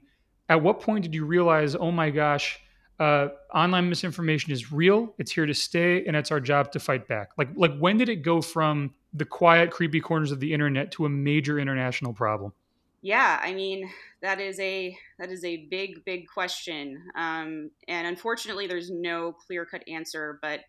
at 0.50 0.62
what 0.62 0.82
point 0.82 1.04
did 1.04 1.14
you 1.14 1.26
realize, 1.26 1.76
oh 1.76 1.92
my 1.92 2.10
gosh, 2.10 2.60
uh, 3.02 3.28
online 3.54 3.90
misinformation 3.90 4.54
is 4.54 4.72
real, 4.72 5.00
it's 5.18 5.32
here 5.32 5.48
to 5.48 5.54
stay, 5.54 6.06
and 6.06 6.16
it's 6.16 6.32
our 6.32 6.40
job 6.40 6.72
to 6.72 6.80
fight 6.80 7.08
back? 7.08 7.28
Like, 7.40 7.50
like 7.56 7.76
when 7.80 7.98
did 7.98 8.10
it 8.10 8.22
go 8.32 8.42
from 8.42 8.94
the 9.14 9.26
quiet, 9.26 9.72
creepy 9.72 10.00
corners 10.00 10.32
of 10.32 10.40
the 10.40 10.52
internet 10.54 10.92
to 10.92 11.06
a 11.06 11.10
major 11.10 11.60
international 11.60 12.14
problem? 12.14 12.54
Yeah, 13.02 13.40
I 13.42 13.54
mean 13.54 13.90
that 14.22 14.40
is 14.40 14.60
a 14.60 14.98
that 15.20 15.32
is 15.32 15.44
a 15.44 15.68
big 15.72 16.06
big 16.06 16.28
question, 16.28 16.84
um, 17.16 17.72
and 17.88 18.08
unfortunately, 18.08 18.68
there's 18.68 18.92
no 18.92 19.34
clear 19.34 19.66
cut 19.66 19.84
answer. 19.88 20.40
But 20.42 20.62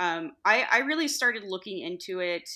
Um, 0.00 0.36
I, 0.44 0.56
I 0.70 0.78
really 0.86 1.08
started 1.08 1.42
looking 1.42 1.78
into 1.82 2.20
it 2.20 2.48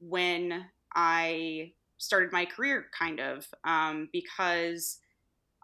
when 0.00 0.64
I 0.94 1.74
started 1.98 2.32
my 2.32 2.46
career, 2.46 2.86
kind 2.98 3.20
of, 3.20 3.46
um, 3.64 4.08
because 4.10 4.98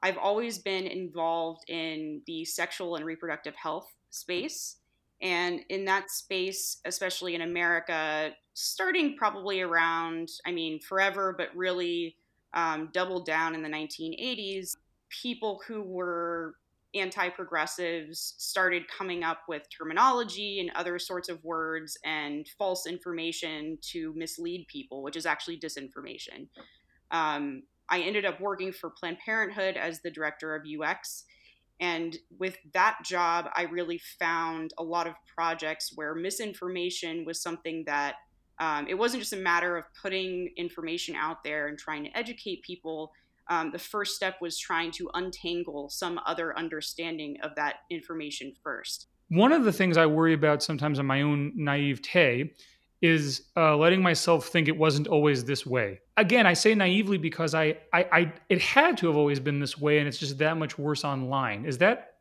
I've 0.03 0.19
always 0.19 0.59
been 0.59 0.87
involved 0.87 1.69
in 1.69 2.23
the 2.27 2.45
sexual 2.45 2.97
and 2.97 3.05
reproductive 3.05 3.55
health 3.57 3.89
space. 4.11 4.77
And 5.21 5.61
in 5.69 5.85
that 5.87 6.11
space, 6.11 6.79
especially 6.85 7.35
in 7.35 7.43
America, 7.43 8.31
starting 8.55 9.17
probably 9.17 9.61
around, 9.61 10.29
I 10.47 10.53
mean, 10.53 10.81
forever, 10.81 11.35
but 11.37 11.49
really 11.57 12.17
um, 12.55 12.91
doubled 12.93 13.27
down 13.27 13.55
in 13.55 13.63
the 13.63 13.69
1980s, 13.69 14.77
people 15.11 15.61
who 15.67 15.83
were 15.83 16.55
anti 16.95 17.29
progressives 17.29 18.35
started 18.39 18.85
coming 18.89 19.23
up 19.23 19.41
with 19.49 19.63
terminology 19.77 20.61
and 20.61 20.71
other 20.75 20.99
sorts 20.99 21.29
of 21.29 21.43
words 21.45 21.99
and 22.05 22.49
false 22.59 22.87
information 22.87 23.79
to 23.83 24.13
mislead 24.17 24.67
people, 24.69 25.03
which 25.03 25.17
is 25.17 25.27
actually 25.27 25.59
disinformation. 25.59 26.49
Um, 27.11 27.63
I 27.91 28.01
ended 28.01 28.25
up 28.25 28.41
working 28.41 28.73
for 28.73 28.91
Planned 28.91 29.19
Parenthood 29.25 29.77
as 29.77 30.01
the 30.01 30.11
director 30.11 30.55
of 30.55 30.63
UX. 30.63 31.25
And 31.81 32.17
with 32.39 32.57
that 32.75 32.99
job, 33.05 33.47
I 33.55 33.63
really 33.63 34.01
found 34.19 34.73
a 34.79 34.83
lot 34.83 35.07
of 35.07 35.15
projects 35.35 35.93
where 35.95 36.15
misinformation 36.15 37.25
was 37.25 37.41
something 37.41 37.85
that 37.87 38.17
um, 38.61 38.87
it 38.89 38.95
wasn't 38.95 39.23
just 39.23 39.33
a 39.33 39.37
matter 39.37 39.77
of 39.77 39.85
putting 40.03 40.53
information 40.57 41.15
out 41.15 41.45
there 41.45 41.69
and 41.69 41.79
trying 41.79 42.05
to 42.05 42.17
educate 42.19 42.63
people. 42.63 43.13
Um, 43.49 43.71
the 43.71 43.79
first 43.79 44.17
step 44.17 44.37
was 44.41 44.59
trying 44.59 44.91
to 44.93 45.09
untangle 45.15 45.89
some 45.89 46.21
other 46.27 46.59
understanding 46.59 47.37
of 47.43 47.55
that 47.55 47.77
information 47.91 48.53
first. 48.63 49.07
One 49.29 49.53
of 49.53 49.65
the 49.65 49.73
things 49.73 49.97
I 49.97 50.07
worry 50.07 50.35
about 50.35 50.63
sometimes 50.63 50.99
in 50.99 51.07
my 51.07 51.23
own 51.23 51.53
naivete 51.55 52.55
is 53.01 53.43
uh, 53.57 53.77
letting 53.77 54.03
myself 54.03 54.49
think 54.49 54.69
it 54.69 54.77
wasn't 54.77 55.07
always 55.07 55.45
this 55.45 55.65
way. 55.65 56.01
Again, 56.17 56.47
I 56.47 56.55
say 56.55 56.75
naively 56.75 57.19
because 57.19 57.55
I, 57.55 57.79
I, 57.93 58.07
I, 58.13 58.33
it 58.49 58.61
had 58.61 58.99
to 58.99 59.07
have 59.07 59.17
always 59.17 59.39
been 59.39 59.61
this 59.61 59.79
way, 59.79 59.99
and 59.99 60.09
it's 60.09 60.19
just 60.19 60.39
that 60.39 60.57
much 60.57 60.79
worse 60.79 61.05
online. 61.05 61.65
Is 61.65 61.79
that 61.79 62.15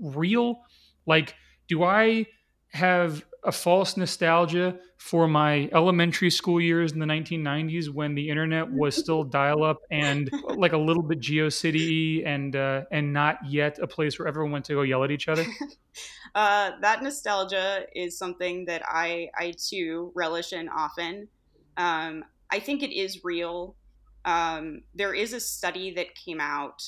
real? 0.00 0.60
Like, 1.06 1.34
do 1.68 1.82
I 1.82 2.26
have 2.68 3.24
a 3.44 3.52
false 3.52 3.96
nostalgia 3.96 4.78
for 4.98 5.26
my 5.26 5.68
elementary 5.72 6.30
school 6.30 6.60
years 6.60 6.92
in 6.92 7.00
the 7.00 7.06
1990s 7.06 7.88
when 7.88 8.14
the 8.14 8.28
internet 8.28 8.70
was 8.70 8.94
still 8.94 9.24
dial-up 9.24 9.78
and 9.90 10.30
like 10.56 10.72
a 10.72 10.78
little 10.78 11.02
bit 11.02 11.18
GeoCity 11.20 12.24
and 12.24 12.54
uh, 12.54 12.82
and 12.92 13.12
not 13.12 13.38
yet 13.48 13.80
a 13.80 13.86
place 13.86 14.18
where 14.18 14.28
everyone 14.28 14.52
went 14.52 14.64
to 14.66 14.74
go 14.74 14.82
yell 14.82 15.02
at 15.02 15.10
each 15.10 15.26
other. 15.26 15.44
uh, 16.34 16.72
that 16.80 17.02
nostalgia 17.02 17.84
is 17.94 18.16
something 18.16 18.64
that 18.66 18.82
I 18.86 19.30
I 19.36 19.54
too 19.58 20.12
relish 20.14 20.52
in 20.52 20.68
often. 20.68 21.28
Um, 21.76 22.24
I 22.50 22.58
think 22.58 22.82
it 22.82 22.92
is 22.92 23.24
real. 23.24 23.76
Um, 24.24 24.82
there 24.94 25.14
is 25.14 25.32
a 25.32 25.40
study 25.40 25.92
that 25.94 26.14
came 26.14 26.40
out 26.40 26.82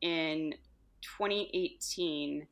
in 0.00 0.54
2018 1.02 2.46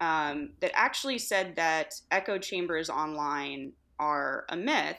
um, 0.00 0.50
that 0.60 0.72
actually 0.74 1.18
said 1.18 1.56
that 1.56 1.94
echo 2.10 2.38
chambers 2.38 2.88
online 2.90 3.72
are 3.98 4.44
a 4.48 4.56
myth. 4.56 4.96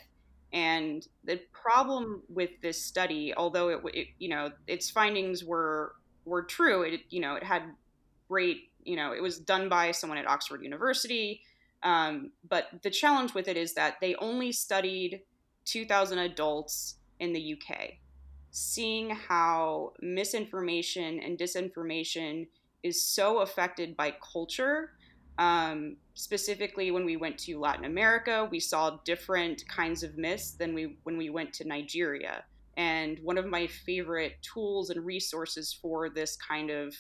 And 0.53 1.05
the 1.23 1.41
problem 1.51 2.21
with 2.29 2.51
this 2.62 2.79
study, 2.79 3.33
although 3.35 3.69
it, 3.69 3.81
it, 3.93 4.07
you 4.19 4.29
know 4.29 4.51
its 4.67 4.89
findings 4.91 5.43
were 5.43 5.95
were 6.25 6.43
true, 6.43 6.83
it 6.83 7.01
you 7.09 7.19
know 7.19 7.35
it 7.35 7.43
had 7.43 7.63
great 8.27 8.69
you 8.85 8.95
know 8.95 9.13
it 9.13 9.21
was 9.21 9.39
done 9.39 9.69
by 9.69 9.91
someone 9.91 10.17
at 10.17 10.27
Oxford 10.27 10.63
University. 10.63 11.41
Um, 11.83 12.31
but 12.47 12.67
the 12.81 12.89
challenge 12.89 13.33
with 13.33 13.47
it 13.47 13.57
is 13.57 13.73
that 13.73 13.95
they 13.99 14.15
only 14.15 14.53
studied 14.53 15.21
2,000 15.65 16.17
adults 16.17 16.95
in 17.19 17.33
the 17.33 17.57
UK, 17.57 17.95
seeing 18.51 19.09
how 19.09 19.93
misinformation 20.01 21.19
and 21.19 21.37
disinformation 21.37 22.47
is 22.83 23.05
so 23.05 23.39
affected 23.39 23.95
by 23.95 24.13
culture. 24.33 24.91
Um, 25.37 25.97
specifically, 26.13 26.91
when 26.91 27.05
we 27.05 27.17
went 27.17 27.37
to 27.39 27.59
Latin 27.59 27.85
America, 27.85 28.47
we 28.49 28.59
saw 28.59 28.99
different 29.03 29.67
kinds 29.67 30.03
of 30.03 30.17
myths 30.17 30.51
than 30.51 30.73
we 30.73 30.97
when 31.03 31.17
we 31.17 31.29
went 31.29 31.53
to 31.53 31.67
Nigeria. 31.67 32.43
And 32.77 33.19
one 33.19 33.37
of 33.37 33.45
my 33.45 33.67
favorite 33.67 34.33
tools 34.41 34.89
and 34.89 35.05
resources 35.05 35.73
for 35.73 36.09
this 36.09 36.35
kind 36.35 36.69
of 36.69 36.95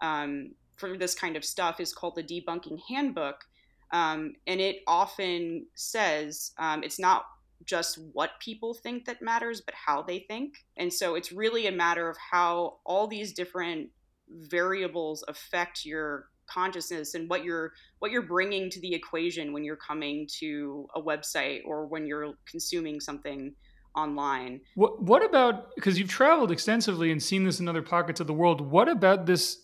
um, 0.00 0.52
for 0.78 0.96
this 0.96 1.14
kind 1.14 1.36
of 1.36 1.44
stuff 1.44 1.80
is 1.80 1.92
called 1.92 2.16
the 2.16 2.22
Debunking 2.22 2.78
Handbook, 2.88 3.44
um, 3.92 4.34
and 4.46 4.60
it 4.60 4.78
often 4.86 5.66
says 5.74 6.52
um, 6.58 6.82
it's 6.82 6.98
not 6.98 7.24
just 7.64 7.98
what 8.12 8.30
people 8.40 8.74
think 8.74 9.04
that 9.06 9.20
matters, 9.20 9.60
but 9.60 9.74
how 9.74 10.02
they 10.02 10.20
think. 10.20 10.54
And 10.76 10.92
so 10.92 11.14
it's 11.14 11.32
really 11.32 11.66
a 11.66 11.72
matter 11.72 12.08
of 12.08 12.16
how 12.16 12.78
all 12.84 13.06
these 13.06 13.32
different 13.32 13.90
variables 14.30 15.24
affect 15.28 15.84
your 15.84 16.28
consciousness 16.48 17.14
and 17.14 17.28
what 17.28 17.44
you're 17.44 17.72
what 17.98 18.10
you're 18.10 18.22
bringing 18.22 18.70
to 18.70 18.80
the 18.80 18.94
equation 18.94 19.52
when 19.52 19.64
you're 19.64 19.76
coming 19.76 20.26
to 20.38 20.86
a 20.94 21.02
website 21.02 21.60
or 21.66 21.86
when 21.86 22.06
you're 22.06 22.34
consuming 22.46 23.00
something 23.00 23.54
online. 23.94 24.60
What 24.74 25.02
what 25.02 25.24
about 25.24 25.74
because 25.74 25.98
you've 25.98 26.08
traveled 26.08 26.50
extensively 26.50 27.10
and 27.10 27.22
seen 27.22 27.44
this 27.44 27.60
in 27.60 27.68
other 27.68 27.82
pockets 27.82 28.20
of 28.20 28.26
the 28.26 28.32
world? 28.32 28.60
What 28.60 28.88
about 28.88 29.26
this 29.26 29.58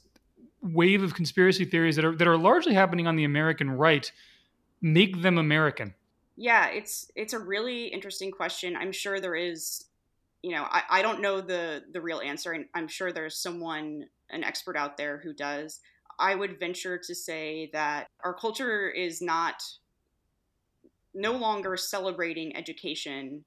wave 0.65 1.03
of 1.03 1.15
conspiracy 1.15 1.65
theories 1.65 1.97
that 1.97 2.05
are 2.05 2.17
that 2.17 2.27
are 2.27 2.39
largely 2.39 2.75
happening 2.75 3.07
on 3.07 3.17
the 3.17 3.25
American 3.25 3.71
right 3.71 4.11
make 4.81 5.23
them 5.23 5.39
American? 5.39 5.95
Yeah, 6.37 6.69
it's 6.69 7.11
it's 7.15 7.33
a 7.33 7.39
really 7.39 7.87
interesting 7.87 8.31
question. 8.31 8.77
I'm 8.77 8.93
sure 8.93 9.21
there 9.21 9.37
is 9.37 9.85
you 10.43 10.51
know, 10.51 10.67
I, 10.71 10.83
I 10.91 11.03
don't 11.03 11.23
know 11.23 11.41
the 11.41 11.85
the 11.93 12.03
real 12.03 12.21
answer 12.21 12.53
and 12.53 12.67
I'm 12.75 12.87
sure 12.89 13.13
there's 13.13 13.37
someone 13.37 14.05
an 14.31 14.45
expert 14.45 14.77
out 14.77 14.97
there 14.97 15.21
who 15.25 15.33
does. 15.33 15.81
I 16.19 16.35
would 16.35 16.61
venture 16.61 16.99
to 16.99 17.15
say 17.15 17.71
that 17.73 18.09
our 18.23 18.35
culture 18.35 18.89
is 18.89 19.23
not 19.23 19.63
no 21.15 21.33
longer 21.33 21.77
celebrating 21.77 22.57
education 22.57 23.45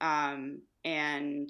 um, 0.00 0.60
and 0.84 1.48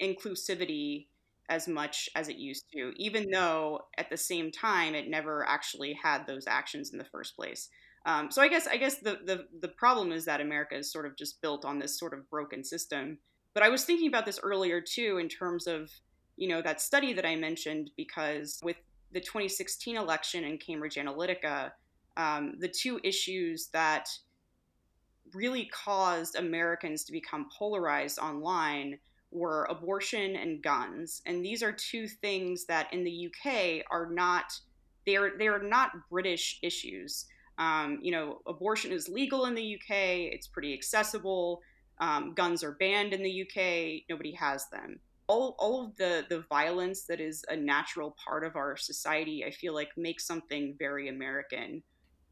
inclusivity 0.00 1.07
as 1.48 1.66
much 1.66 2.08
as 2.14 2.28
it 2.28 2.36
used 2.36 2.66
to, 2.72 2.92
even 2.96 3.30
though 3.30 3.80
at 3.96 4.10
the 4.10 4.16
same 4.16 4.50
time 4.50 4.94
it 4.94 5.08
never 5.08 5.46
actually 5.48 5.94
had 5.94 6.26
those 6.26 6.46
actions 6.46 6.92
in 6.92 6.98
the 6.98 7.04
first 7.04 7.36
place. 7.36 7.68
Um, 8.06 8.30
so 8.30 8.40
I 8.42 8.48
guess 8.48 8.66
I 8.66 8.76
guess 8.76 8.98
the, 8.98 9.18
the 9.24 9.46
the 9.60 9.68
problem 9.68 10.12
is 10.12 10.24
that 10.26 10.40
America 10.40 10.76
is 10.76 10.90
sort 10.90 11.06
of 11.06 11.16
just 11.16 11.42
built 11.42 11.64
on 11.64 11.78
this 11.78 11.98
sort 11.98 12.14
of 12.14 12.28
broken 12.30 12.64
system. 12.64 13.18
But 13.54 13.62
I 13.62 13.68
was 13.68 13.84
thinking 13.84 14.08
about 14.08 14.24
this 14.24 14.40
earlier 14.42 14.80
too, 14.80 15.18
in 15.18 15.28
terms 15.28 15.66
of 15.66 15.90
you 16.36 16.48
know 16.48 16.62
that 16.62 16.80
study 16.80 17.12
that 17.14 17.26
I 17.26 17.36
mentioned, 17.36 17.90
because 17.96 18.60
with 18.62 18.76
the 19.12 19.20
2016 19.20 19.96
election 19.96 20.44
and 20.44 20.60
Cambridge 20.60 20.94
Analytica, 20.94 21.72
um, 22.16 22.54
the 22.58 22.68
two 22.68 23.00
issues 23.02 23.68
that 23.72 24.08
really 25.34 25.66
caused 25.66 26.36
Americans 26.36 27.04
to 27.04 27.12
become 27.12 27.48
polarized 27.56 28.18
online 28.18 28.98
were 29.30 29.64
abortion 29.64 30.36
and 30.36 30.62
guns. 30.62 31.22
And 31.26 31.44
these 31.44 31.62
are 31.62 31.72
two 31.72 32.08
things 32.08 32.64
that 32.66 32.92
in 32.92 33.04
the 33.04 33.28
UK 33.28 33.84
are 33.90 34.10
not 34.10 34.52
they 35.06 35.16
are 35.16 35.36
they 35.38 35.48
are 35.48 35.62
not 35.62 35.92
British 36.10 36.58
issues. 36.62 37.26
Um, 37.58 37.98
you 38.02 38.12
know, 38.12 38.40
abortion 38.46 38.92
is 38.92 39.08
legal 39.08 39.46
in 39.46 39.54
the 39.54 39.74
UK. 39.74 40.30
It's 40.32 40.46
pretty 40.46 40.72
accessible. 40.72 41.60
Um, 42.00 42.34
guns 42.34 42.62
are 42.62 42.72
banned 42.72 43.12
in 43.12 43.22
the 43.22 43.42
UK. 43.42 44.04
Nobody 44.08 44.32
has 44.32 44.68
them 44.70 45.00
all, 45.28 45.54
all 45.58 45.84
of 45.84 45.96
the 45.96 46.24
the 46.28 46.40
violence 46.48 47.02
that 47.02 47.20
is 47.20 47.44
a 47.48 47.56
natural 47.56 48.16
part 48.24 48.44
of 48.44 48.56
our 48.56 48.76
society 48.76 49.44
i 49.44 49.50
feel 49.50 49.74
like 49.74 49.90
makes 49.96 50.26
something 50.26 50.74
very 50.78 51.08
american 51.08 51.82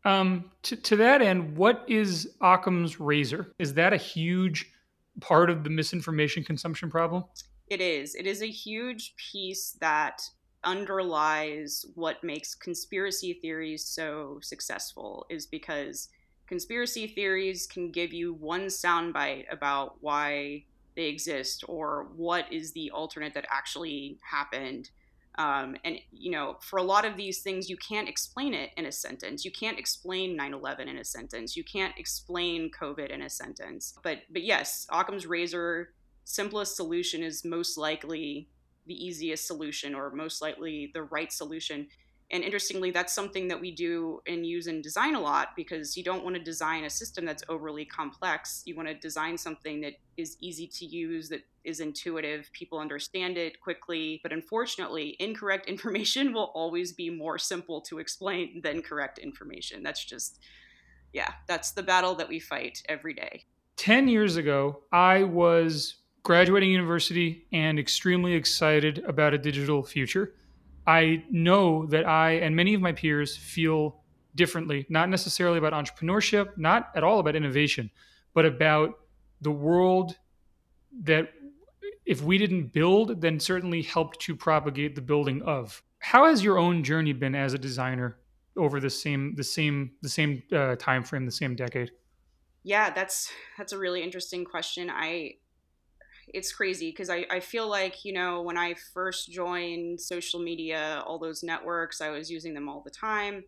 um, 0.04 0.52
to, 0.62 0.76
to 0.76 0.96
that 0.96 1.20
end 1.20 1.56
what 1.56 1.84
is 1.88 2.34
occam's 2.40 2.98
razor 2.98 3.52
is 3.58 3.74
that 3.74 3.92
a 3.92 3.96
huge 3.96 4.72
part 5.20 5.50
of 5.50 5.64
the 5.64 5.70
misinformation 5.70 6.44
consumption 6.44 6.90
problem? 6.90 7.24
It 7.68 7.80
is. 7.80 8.14
It 8.14 8.26
is 8.26 8.42
a 8.42 8.46
huge 8.46 9.14
piece 9.16 9.76
that 9.80 10.22
underlies 10.64 11.84
what 11.94 12.22
makes 12.24 12.54
conspiracy 12.54 13.34
theories 13.34 13.84
so 13.84 14.38
successful 14.42 15.26
is 15.30 15.46
because 15.46 16.08
conspiracy 16.46 17.06
theories 17.06 17.66
can 17.66 17.90
give 17.90 18.12
you 18.12 18.34
one 18.34 18.66
soundbite 18.66 19.50
about 19.50 19.96
why 20.00 20.64
they 20.96 21.04
exist 21.04 21.64
or 21.68 22.08
what 22.16 22.50
is 22.52 22.72
the 22.72 22.90
alternate 22.90 23.34
that 23.34 23.46
actually 23.50 24.18
happened 24.28 24.90
um, 25.38 25.76
and 25.84 25.98
you 26.12 26.30
know 26.30 26.56
for 26.60 26.78
a 26.78 26.82
lot 26.82 27.04
of 27.04 27.16
these 27.16 27.42
things 27.42 27.68
you 27.68 27.76
can't 27.76 28.08
explain 28.08 28.54
it 28.54 28.70
in 28.76 28.86
a 28.86 28.92
sentence. 28.92 29.44
You 29.44 29.50
can't 29.50 29.78
explain 29.78 30.36
9-11 30.38 30.88
in 30.88 30.98
a 30.98 31.04
sentence. 31.04 31.56
You 31.56 31.64
can't 31.64 31.94
explain 31.98 32.70
covid 32.70 33.10
in 33.10 33.22
a 33.22 33.30
sentence. 33.30 33.94
But 34.02 34.18
but 34.30 34.42
yes 34.42 34.86
occam's 34.90 35.26
razor 35.26 35.90
simplest 36.24 36.76
solution 36.76 37.22
is 37.22 37.44
most 37.44 37.78
likely 37.78 38.48
the 38.86 38.94
easiest 38.94 39.46
solution 39.46 39.94
or 39.94 40.10
most 40.10 40.40
likely 40.40 40.90
the 40.94 41.04
right 41.04 41.32
solution 41.32 41.88
And 42.30 42.42
interestingly, 42.42 42.90
that's 42.90 43.14
something 43.14 43.46
that 43.48 43.60
we 43.60 43.70
do 43.70 44.20
and 44.26 44.44
use 44.44 44.66
in 44.66 44.82
design 44.82 45.14
a 45.14 45.20
lot 45.20 45.50
because 45.54 45.96
you 45.96 46.02
don't 46.02 46.24
want 46.24 46.34
to 46.34 46.42
design 46.42 46.84
a 46.84 46.90
system 46.90 47.24
that's 47.24 47.44
overly 47.48 47.84
complex. 47.84 48.62
You 48.66 48.74
want 48.74 48.88
to 48.88 48.94
design 48.94 49.38
something 49.38 49.80
that 49.82 49.94
is 50.16 50.36
easy 50.40 50.66
to 50.66 50.86
use, 50.86 51.28
that 51.28 51.42
is 51.62 51.78
intuitive, 51.78 52.50
people 52.52 52.80
understand 52.80 53.38
it 53.38 53.60
quickly. 53.60 54.18
But 54.24 54.32
unfortunately, 54.32 55.16
incorrect 55.20 55.68
information 55.68 56.32
will 56.32 56.50
always 56.54 56.92
be 56.92 57.10
more 57.10 57.38
simple 57.38 57.80
to 57.82 57.98
explain 57.98 58.60
than 58.60 58.82
correct 58.82 59.18
information. 59.18 59.84
That's 59.84 60.04
just, 60.04 60.40
yeah, 61.12 61.32
that's 61.46 61.72
the 61.72 61.82
battle 61.84 62.16
that 62.16 62.28
we 62.28 62.40
fight 62.40 62.82
every 62.88 63.14
day. 63.14 63.44
10 63.76 64.08
years 64.08 64.36
ago, 64.36 64.80
I 64.90 65.22
was 65.22 65.96
graduating 66.24 66.70
university 66.70 67.46
and 67.52 67.78
extremely 67.78 68.32
excited 68.32 69.04
about 69.06 69.32
a 69.32 69.38
digital 69.38 69.84
future. 69.84 70.34
I 70.86 71.24
know 71.30 71.86
that 71.86 72.06
I 72.06 72.32
and 72.32 72.54
many 72.54 72.74
of 72.74 72.80
my 72.80 72.92
peers 72.92 73.36
feel 73.36 74.02
differently, 74.34 74.86
not 74.88 75.08
necessarily 75.08 75.58
about 75.58 75.72
entrepreneurship, 75.72 76.56
not 76.56 76.90
at 76.94 77.02
all 77.02 77.18
about 77.18 77.34
innovation, 77.34 77.90
but 78.34 78.44
about 78.46 78.98
the 79.40 79.50
world 79.50 80.16
that 81.02 81.30
if 82.04 82.22
we 82.22 82.38
didn't 82.38 82.72
build, 82.72 83.20
then 83.20 83.40
certainly 83.40 83.82
helped 83.82 84.20
to 84.20 84.36
propagate 84.36 84.94
the 84.94 85.00
building 85.00 85.42
of. 85.42 85.82
How 85.98 86.26
has 86.26 86.44
your 86.44 86.58
own 86.58 86.84
journey 86.84 87.12
been 87.12 87.34
as 87.34 87.52
a 87.52 87.58
designer 87.58 88.18
over 88.56 88.78
the 88.80 88.90
same 88.90 89.34
the 89.34 89.44
same 89.44 89.92
the 90.02 90.08
same 90.08 90.42
uh, 90.52 90.76
time 90.76 91.02
frame, 91.02 91.26
the 91.26 91.32
same 91.32 91.56
decade? 91.56 91.90
Yeah, 92.62 92.90
that's 92.90 93.32
that's 93.58 93.72
a 93.72 93.78
really 93.78 94.02
interesting 94.02 94.44
question. 94.44 94.90
I 94.90 95.34
it's 96.28 96.52
crazy 96.52 96.90
because 96.90 97.10
I, 97.10 97.24
I 97.30 97.40
feel 97.40 97.68
like 97.68 98.04
you 98.04 98.12
know 98.12 98.42
when 98.42 98.58
i 98.58 98.74
first 98.92 99.30
joined 99.30 100.00
social 100.00 100.40
media 100.40 101.02
all 101.06 101.18
those 101.18 101.42
networks 101.42 102.00
i 102.00 102.10
was 102.10 102.30
using 102.30 102.54
them 102.54 102.68
all 102.68 102.80
the 102.80 102.90
time. 102.90 103.44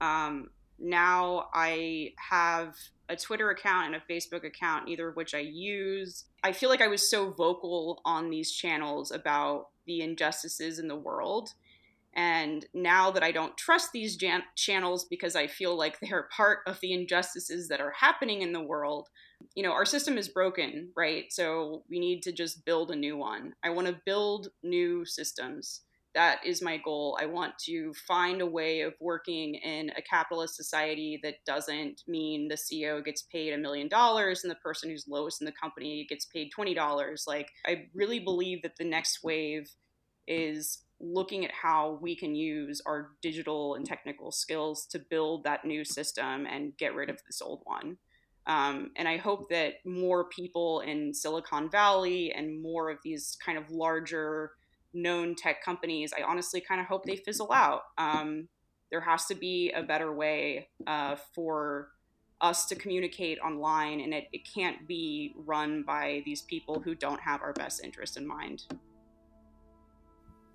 Um, 0.00 0.50
now 0.78 1.48
i 1.54 2.12
have 2.16 2.74
a 3.08 3.16
twitter 3.16 3.50
account 3.50 3.86
and 3.86 3.96
a 3.96 4.12
facebook 4.12 4.44
account 4.44 4.86
neither 4.86 5.08
of 5.08 5.16
which 5.16 5.34
i 5.34 5.38
use. 5.38 6.24
I 6.44 6.52
feel 6.52 6.68
like 6.68 6.80
i 6.80 6.88
was 6.88 7.08
so 7.08 7.30
vocal 7.30 8.00
on 8.04 8.30
these 8.30 8.52
channels 8.52 9.10
about 9.10 9.68
the 9.86 10.02
injustices 10.02 10.78
in 10.78 10.86
the 10.86 10.96
world 10.96 11.54
and 12.14 12.66
now 12.74 13.10
that 13.10 13.22
i 13.22 13.30
don't 13.30 13.56
trust 13.56 13.90
these 13.92 14.16
jan- 14.16 14.42
channels 14.56 15.06
because 15.08 15.36
i 15.36 15.46
feel 15.46 15.76
like 15.76 15.98
they're 16.00 16.28
part 16.34 16.60
of 16.66 16.78
the 16.80 16.92
injustices 16.92 17.68
that 17.68 17.80
are 17.80 17.92
happening 17.98 18.42
in 18.42 18.52
the 18.52 18.62
world 18.62 19.08
you 19.54 19.62
know, 19.62 19.72
our 19.72 19.84
system 19.84 20.18
is 20.18 20.28
broken, 20.28 20.90
right? 20.96 21.24
So 21.30 21.82
we 21.88 21.98
need 21.98 22.22
to 22.22 22.32
just 22.32 22.64
build 22.64 22.90
a 22.90 22.96
new 22.96 23.16
one. 23.16 23.54
I 23.62 23.70
want 23.70 23.86
to 23.86 24.00
build 24.04 24.48
new 24.62 25.04
systems. 25.04 25.82
That 26.14 26.44
is 26.44 26.62
my 26.62 26.78
goal. 26.78 27.18
I 27.20 27.26
want 27.26 27.52
to 27.66 27.92
find 28.06 28.40
a 28.40 28.46
way 28.46 28.80
of 28.80 28.94
working 29.00 29.54
in 29.56 29.90
a 29.90 30.02
capitalist 30.02 30.56
society 30.56 31.20
that 31.22 31.44
doesn't 31.46 32.02
mean 32.08 32.48
the 32.48 32.56
CEO 32.56 33.04
gets 33.04 33.22
paid 33.22 33.52
a 33.52 33.58
million 33.58 33.88
dollars 33.88 34.42
and 34.42 34.50
the 34.50 34.56
person 34.56 34.90
who's 34.90 35.06
lowest 35.06 35.40
in 35.40 35.44
the 35.44 35.52
company 35.52 36.06
gets 36.08 36.24
paid 36.24 36.50
$20. 36.58 37.26
Like, 37.26 37.50
I 37.66 37.86
really 37.94 38.18
believe 38.18 38.62
that 38.62 38.76
the 38.78 38.84
next 38.84 39.22
wave 39.22 39.70
is 40.26 40.78
looking 41.00 41.44
at 41.44 41.52
how 41.52 41.98
we 42.02 42.16
can 42.16 42.34
use 42.34 42.80
our 42.86 43.10
digital 43.22 43.74
and 43.74 43.86
technical 43.86 44.32
skills 44.32 44.86
to 44.86 44.98
build 44.98 45.44
that 45.44 45.64
new 45.64 45.84
system 45.84 46.46
and 46.46 46.76
get 46.76 46.94
rid 46.94 47.08
of 47.08 47.20
this 47.26 47.40
old 47.40 47.62
one. 47.64 47.98
Um, 48.46 48.92
and 48.96 49.06
I 49.06 49.18
hope 49.18 49.50
that 49.50 49.74
more 49.84 50.24
people 50.24 50.80
in 50.80 51.12
Silicon 51.12 51.70
Valley 51.70 52.32
and 52.32 52.60
more 52.62 52.90
of 52.90 52.98
these 53.04 53.36
kind 53.44 53.58
of 53.58 53.70
larger 53.70 54.52
known 54.94 55.34
tech 55.34 55.62
companies, 55.62 56.12
I 56.18 56.22
honestly 56.22 56.60
kind 56.60 56.80
of 56.80 56.86
hope 56.86 57.04
they 57.04 57.16
fizzle 57.16 57.52
out. 57.52 57.82
Um, 57.98 58.48
there 58.90 59.02
has 59.02 59.26
to 59.26 59.34
be 59.34 59.70
a 59.72 59.82
better 59.82 60.12
way 60.12 60.68
uh, 60.86 61.16
for 61.34 61.88
us 62.40 62.66
to 62.66 62.74
communicate 62.74 63.38
online, 63.40 64.00
and 64.00 64.14
it, 64.14 64.28
it 64.32 64.48
can't 64.52 64.88
be 64.88 65.34
run 65.36 65.82
by 65.82 66.22
these 66.24 66.42
people 66.42 66.80
who 66.80 66.94
don't 66.94 67.20
have 67.20 67.42
our 67.42 67.52
best 67.52 67.84
interest 67.84 68.16
in 68.16 68.26
mind. 68.26 68.62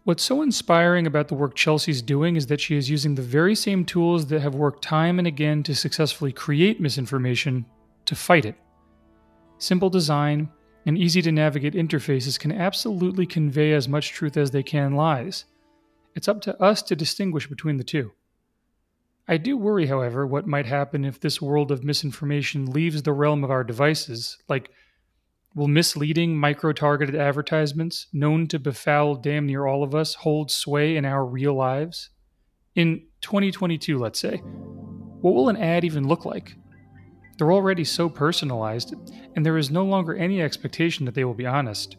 What's 0.06 0.24
so 0.24 0.42
inspiring 0.42 1.08
about 1.08 1.30
the 1.30 1.36
work 1.36 1.56
Chelsea's 1.56 2.02
doing 2.02 2.36
is 2.36 2.48
that 2.48 2.60
she 2.60 2.76
is 2.76 2.90
using 2.90 3.16
the 3.16 3.22
very 3.22 3.56
same 3.56 3.86
tools 3.86 4.26
that 4.26 4.42
have 4.42 4.54
worked 4.54 4.84
time 4.84 5.18
and 5.18 5.26
again 5.26 5.64
to 5.64 5.74
successfully 5.74 6.34
create 6.34 6.82
misinformation 6.82 7.66
to 8.04 8.14
fight 8.14 8.44
it. 8.44 8.56
Simple 9.60 9.90
design 9.90 10.50
and 10.86 10.98
easy 10.98 11.22
to 11.22 11.32
navigate 11.32 11.74
interfaces 11.74 12.38
can 12.38 12.52
absolutely 12.52 13.26
convey 13.26 13.72
as 13.72 13.88
much 13.88 14.12
truth 14.12 14.36
as 14.36 14.52
they 14.52 14.62
can 14.62 14.94
lies. 14.94 15.46
It's 16.16 16.28
up 16.28 16.42
to 16.42 16.62
us 16.62 16.82
to 16.82 16.98
distinguish 16.98 17.48
between 17.48 17.78
the 17.78 17.86
two. 17.86 18.12
I 19.26 19.38
do 19.38 19.56
worry, 19.56 19.86
however, 19.86 20.28
what 20.28 20.46
might 20.46 20.66
happen 20.66 21.06
if 21.06 21.22
this 21.22 21.42
world 21.42 21.72
of 21.72 21.86
misinformation 21.86 22.66
leaves 22.66 23.04
the 23.04 23.14
realm 23.14 23.42
of 23.46 23.52
our 23.52 23.64
devices. 23.64 24.38
Like, 24.50 24.70
will 25.56 25.68
misleading, 25.68 26.38
micro 26.38 26.74
targeted 26.74 27.16
advertisements, 27.16 28.08
known 28.14 28.48
to 28.48 28.60
befoul 28.60 29.16
damn 29.16 29.46
near 29.46 29.66
all 29.66 29.84
of 29.84 29.94
us, 29.94 30.16
hold 30.16 30.52
sway 30.52 30.96
in 30.96 31.06
our 31.06 31.26
real 31.26 31.54
lives? 31.54 32.10
In 32.76 33.06
2022, 33.22 33.98
let's 34.00 34.20
say, 34.20 34.38
what 34.38 35.34
will 35.34 35.50
an 35.50 35.58
ad 35.58 35.84
even 35.84 36.08
look 36.08 36.26
like? 36.26 36.56
They're 37.38 37.52
already 37.52 37.84
so 37.84 38.10
personalized, 38.10 38.94
and 39.36 39.46
there 39.46 39.58
is 39.58 39.72
no 39.72 39.86
longer 39.86 40.16
any 40.16 40.42
expectation 40.42 41.06
that 41.06 41.16
they 41.16 41.24
will 41.24 41.34
be 41.34 41.46
honest. 41.46 41.98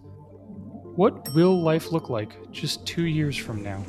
What 0.97 1.29
will 1.35 1.61
life 1.61 1.91
look 1.91 2.09
like 2.09 2.53
just 2.53 2.87
two 2.87 3.05
years 3.05 3.37
from 3.37 3.63
now? 3.63 3.85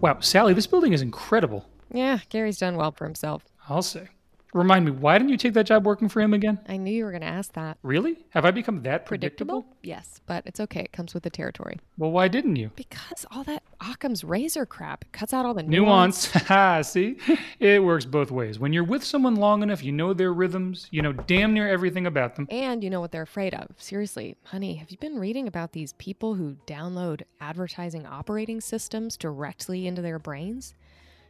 Wow, 0.00 0.20
Sally, 0.20 0.54
this 0.54 0.66
building 0.66 0.92
is 0.92 1.02
incredible. 1.02 1.68
Yeah, 1.92 2.18
Gary's 2.28 2.58
done 2.58 2.76
well 2.76 2.92
for 2.92 3.04
himself. 3.04 3.44
I'll 3.68 3.82
say. 3.82 4.08
Remind 4.54 4.84
me, 4.86 4.90
why 4.92 5.18
didn't 5.18 5.30
you 5.30 5.36
take 5.36 5.52
that 5.54 5.66
job 5.66 5.84
working 5.84 6.08
for 6.08 6.20
him 6.20 6.32
again? 6.32 6.58
I 6.66 6.78
knew 6.78 6.90
you 6.92 7.04
were 7.04 7.10
going 7.10 7.20
to 7.20 7.26
ask 7.26 7.52
that. 7.52 7.76
Really? 7.82 8.24
Have 8.30 8.44
I 8.44 8.50
become 8.50 8.82
that 8.82 9.04
predictable? 9.04 9.62
predictable? 9.62 9.76
Yes, 9.82 10.20
but 10.26 10.42
it's 10.46 10.58
okay. 10.60 10.80
It 10.80 10.92
comes 10.92 11.12
with 11.12 11.22
the 11.22 11.30
territory. 11.30 11.78
Well, 11.98 12.10
why 12.10 12.28
didn't 12.28 12.56
you? 12.56 12.70
Because 12.76 13.26
all 13.30 13.44
that 13.44 13.62
Occam's 13.80 14.24
razor 14.24 14.64
crap 14.64 15.04
it 15.04 15.12
cuts 15.12 15.32
out 15.34 15.44
all 15.44 15.54
the 15.54 15.62
nuance. 15.62 16.32
Nuance. 16.34 16.50
Ah, 16.50 16.82
see? 16.82 17.18
It 17.60 17.82
works 17.82 18.04
both 18.04 18.30
ways. 18.30 18.58
When 18.58 18.72
you're 18.72 18.84
with 18.84 19.04
someone 19.04 19.36
long 19.36 19.62
enough, 19.62 19.84
you 19.84 19.92
know 19.92 20.14
their 20.14 20.32
rhythms, 20.32 20.88
you 20.90 21.02
know 21.02 21.12
damn 21.12 21.52
near 21.52 21.68
everything 21.68 22.06
about 22.06 22.36
them. 22.36 22.46
And 22.50 22.82
you 22.82 22.90
know 22.90 23.00
what 23.00 23.12
they're 23.12 23.22
afraid 23.22 23.54
of. 23.54 23.68
Seriously, 23.76 24.36
honey, 24.44 24.74
have 24.76 24.90
you 24.90 24.96
been 24.98 25.18
reading 25.18 25.46
about 25.46 25.72
these 25.72 25.92
people 25.94 26.34
who 26.34 26.56
download 26.66 27.22
advertising 27.40 28.06
operating 28.06 28.60
systems 28.60 29.16
directly 29.16 29.86
into 29.86 30.00
their 30.02 30.18
brains? 30.18 30.74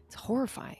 It's 0.07 0.15
horrifying. 0.15 0.79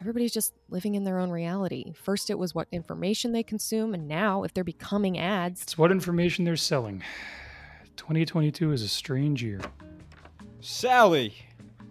Everybody's 0.00 0.32
just 0.32 0.54
living 0.70 0.94
in 0.94 1.04
their 1.04 1.18
own 1.18 1.30
reality. 1.30 1.92
First, 1.92 2.30
it 2.30 2.38
was 2.38 2.54
what 2.54 2.68
information 2.70 3.32
they 3.32 3.42
consume, 3.42 3.94
and 3.94 4.06
now, 4.06 4.44
if 4.44 4.54
they're 4.54 4.62
becoming 4.62 5.18
ads, 5.18 5.62
it's 5.62 5.76
what 5.76 5.90
information 5.90 6.44
they're 6.44 6.56
selling. 6.56 7.02
2022 7.96 8.72
is 8.72 8.82
a 8.82 8.88
strange 8.88 9.42
year. 9.42 9.60
Sally, 10.60 11.34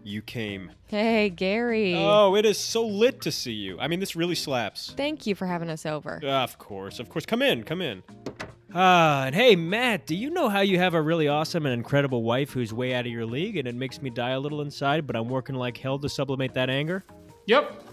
you 0.04 0.22
came. 0.22 0.72
Hey, 0.88 1.30
Gary. 1.30 1.96
Oh, 1.98 2.36
it 2.36 2.46
is 2.46 2.58
so 2.58 2.88
lit 2.88 3.22
to 3.22 3.32
see 3.32 3.52
you. 3.52 3.78
I 3.80 3.90
mean, 3.90 4.00
this 4.00 4.16
really 4.16 4.36
slaps. 4.36 4.94
Thank 4.96 5.28
you 5.28 5.36
for 5.36 5.46
having 5.46 5.70
us 5.70 5.86
over. 5.86 6.22
Uh, 6.24 6.44
of 6.44 6.58
course, 6.58 7.00
of 7.00 7.10
course. 7.10 7.26
Come 7.26 7.42
in, 7.42 7.64
come 7.64 7.82
in. 7.82 8.04
Ah, 8.74 9.26
and 9.26 9.36
hey, 9.36 9.56
Matt, 9.56 10.06
do 10.06 10.16
you 10.16 10.30
know 10.30 10.48
how 10.50 10.62
you 10.62 10.78
have 10.80 10.94
a 10.94 11.02
really 11.02 11.28
awesome 11.28 11.66
and 11.66 11.74
incredible 11.74 12.24
wife 12.24 12.52
who's 12.52 12.74
way 12.74 12.94
out 12.94 13.06
of 13.06 13.12
your 13.12 13.26
league 13.26 13.58
and 13.58 13.68
it 13.68 13.76
makes 13.76 14.02
me 14.02 14.10
die 14.10 14.32
a 14.32 14.40
little 14.40 14.62
inside, 14.62 15.08
but 15.08 15.16
I'm 15.16 15.28
working 15.28 15.56
like 15.56 15.78
hell 15.78 16.00
to 16.00 16.08
sublimate 16.08 16.54
that 16.54 16.70
anger? 16.70 17.04
Yep. 17.48 17.84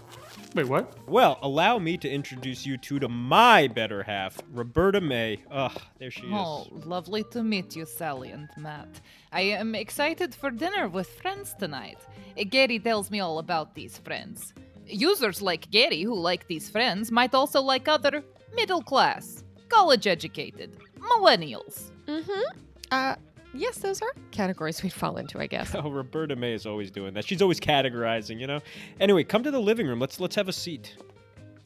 Wait, 0.55 0.69
what? 0.69 0.97
Well, 1.09 1.37
allow 1.41 1.79
me 1.79 1.97
to 1.97 2.09
introduce 2.09 2.65
you 2.65 2.77
two 2.77 2.97
to 2.99 3.09
my 3.09 3.67
better 3.67 4.03
half, 4.03 4.39
Roberta 4.53 5.01
May. 5.01 5.43
Ugh, 5.51 5.81
there 5.99 6.09
she 6.09 6.21
is. 6.21 6.31
Oh, 6.31 6.67
lovely 6.85 7.25
to 7.31 7.43
meet 7.43 7.75
you, 7.75 7.85
Sally 7.85 8.31
and 8.31 8.47
Matt. 8.55 9.01
I 9.33 9.41
am 9.41 9.75
excited 9.75 10.33
for 10.33 10.51
dinner 10.51 10.87
with 10.87 11.09
friends 11.21 11.53
tonight. 11.59 11.97
Uh, 12.39 12.45
Gary 12.49 12.79
tells 12.79 13.11
me 13.11 13.19
all 13.19 13.39
about 13.39 13.75
these 13.75 13.97
friends. 13.97 14.53
Users 14.87 15.41
like 15.41 15.69
Gary, 15.71 16.03
who 16.03 16.15
like 16.15 16.47
these 16.47 16.69
friends, 16.69 17.11
might 17.11 17.35
also 17.35 17.61
like 17.61 17.89
other 17.89 18.23
middle 18.55 18.81
class, 18.81 19.43
college 19.67 20.07
educated, 20.07 20.77
millennials. 20.97 21.91
Mm 22.07 22.23
hmm. 22.25 22.59
Uh, 22.91 23.15
yes, 23.55 23.77
those 23.77 24.01
are 24.01 24.11
categories 24.31 24.81
we'd 24.83 24.93
fall 24.93 25.17
into, 25.17 25.39
I 25.39 25.47
guess. 25.47 25.75
Oh, 25.85 25.89
Roberta 25.89 26.35
May 26.35 26.53
is 26.53 26.65
always 26.65 26.89
doing 26.91 27.13
that. 27.13 27.25
She's 27.25 27.41
always 27.41 27.59
categorizing, 27.59 28.39
you 28.39 28.47
know. 28.47 28.59
Anyway, 28.99 29.23
come 29.23 29.43
to 29.43 29.51
the 29.51 29.59
living 29.59 29.87
room. 29.87 29.99
Let's 29.99 30.19
let's 30.19 30.35
have 30.35 30.47
a 30.47 30.53
seat. 30.53 30.95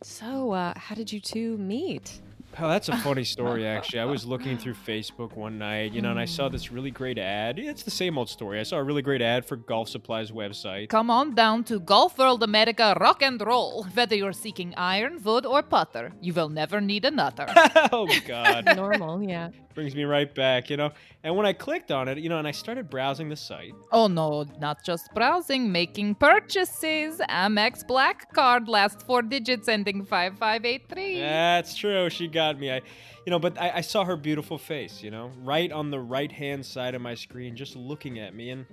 So, 0.04 0.52
uh, 0.52 0.74
how 0.78 0.96
did 0.96 1.12
you 1.12 1.20
two 1.20 1.58
meet? 1.58 2.22
Oh, 2.62 2.68
that's 2.68 2.90
a 2.90 2.98
funny 2.98 3.24
story, 3.24 3.66
actually. 3.76 4.00
I 4.00 4.06
was 4.06 4.26
looking 4.26 4.58
through 4.58 4.74
Facebook 4.74 5.36
one 5.36 5.58
night, 5.58 5.94
you 5.94 6.02
know, 6.02 6.12
and 6.12 6.20
I 6.20 6.26
saw 6.26 6.50
this 6.50 6.72
really 6.72 6.92
great 6.92 7.18
ad. 7.18 7.58
It's 7.58 7.84
the 7.84 7.92
same 7.92 8.18
old 8.18 8.30
story. 8.30 8.60
I 8.60 8.64
saw 8.64 8.78
a 8.78 8.84
really 8.84 9.02
great 9.02 9.22
ad 9.22 9.46
for 9.46 9.56
Golf 9.56 9.88
Supplies 9.88 10.32
website. 10.32 10.90
Come 10.90 11.10
on 11.10 11.36
down 11.36 11.64
to 11.66 11.80
Golf 11.80 12.18
World 12.18 12.44
America 12.44 12.98
Rock 13.00 13.22
and 13.22 13.40
Roll. 13.42 13.86
Whether 13.94 14.16
you're 14.16 14.34
seeking 14.34 14.74
iron, 14.76 15.22
wood, 15.24 15.46
or 15.46 15.64
putter, 15.64 16.12
you 16.22 16.34
will 16.34 16.50
never 16.50 16.82
need 16.82 17.06
another. 17.06 17.46
oh, 17.94 18.10
God. 18.28 18.66
Normal, 18.76 19.24
yeah. 19.24 19.50
Brings 19.74 19.96
me 19.96 20.04
right 20.04 20.34
back, 20.34 20.70
you 20.70 20.76
know. 20.76 20.92
And 21.24 21.36
when 21.36 21.46
I 21.46 21.54
clicked 21.54 21.92
on 21.92 22.08
it, 22.08 22.18
you 22.18 22.30
know, 22.30 22.38
and 22.38 22.48
I 22.48 22.52
started 22.52 22.90
browsing 22.90 23.28
the 23.28 23.36
site, 23.36 23.74
oh 23.92 24.08
no, 24.08 24.46
not 24.60 24.84
just 24.86 25.14
browsing, 25.14 25.70
making 25.70 26.16
purchases. 26.16 27.20
Amex 27.30 27.86
Black 27.86 28.34
Card, 28.34 28.70
last 28.70 29.06
four 29.06 29.22
digits 29.22 29.68
ending 29.68 30.06
5583. 30.06 31.20
that's 31.20 31.76
true. 31.76 32.10
She 32.10 32.28
got 32.28 32.49
me. 32.58 32.72
I, 32.72 32.78
you 33.26 33.32
know, 33.32 33.40
but 33.40 33.60
I, 33.60 33.72
I 33.76 33.82
saw 33.82 34.06
her 34.06 34.16
beautiful 34.16 34.58
face, 34.58 35.04
you 35.04 35.12
know, 35.12 35.32
right 35.44 35.72
on 35.72 35.92
the 35.92 36.00
right 36.00 36.32
hand 36.32 36.66
side 36.66 36.96
of 36.96 37.02
my 37.02 37.16
screen, 37.16 37.56
just 37.56 37.76
looking 37.76 38.18
at 38.20 38.34
me. 38.34 38.52
And 38.52 38.66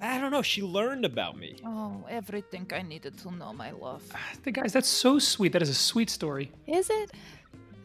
I 0.00 0.18
don't 0.18 0.30
know, 0.30 0.42
she 0.42 0.62
learned 0.62 1.04
about 1.04 1.36
me. 1.36 1.56
Oh, 1.64 2.04
everything 2.08 2.70
I 2.72 2.82
needed 2.82 3.18
to 3.18 3.30
know, 3.34 3.52
my 3.52 3.72
love. 3.72 4.02
The 4.44 4.52
guys, 4.52 4.72
that's 4.72 4.88
so 4.88 5.18
sweet. 5.18 5.52
That 5.52 5.62
is 5.62 5.68
a 5.68 5.74
sweet 5.74 6.10
story. 6.10 6.50
Is 6.66 6.88
it? 6.90 7.12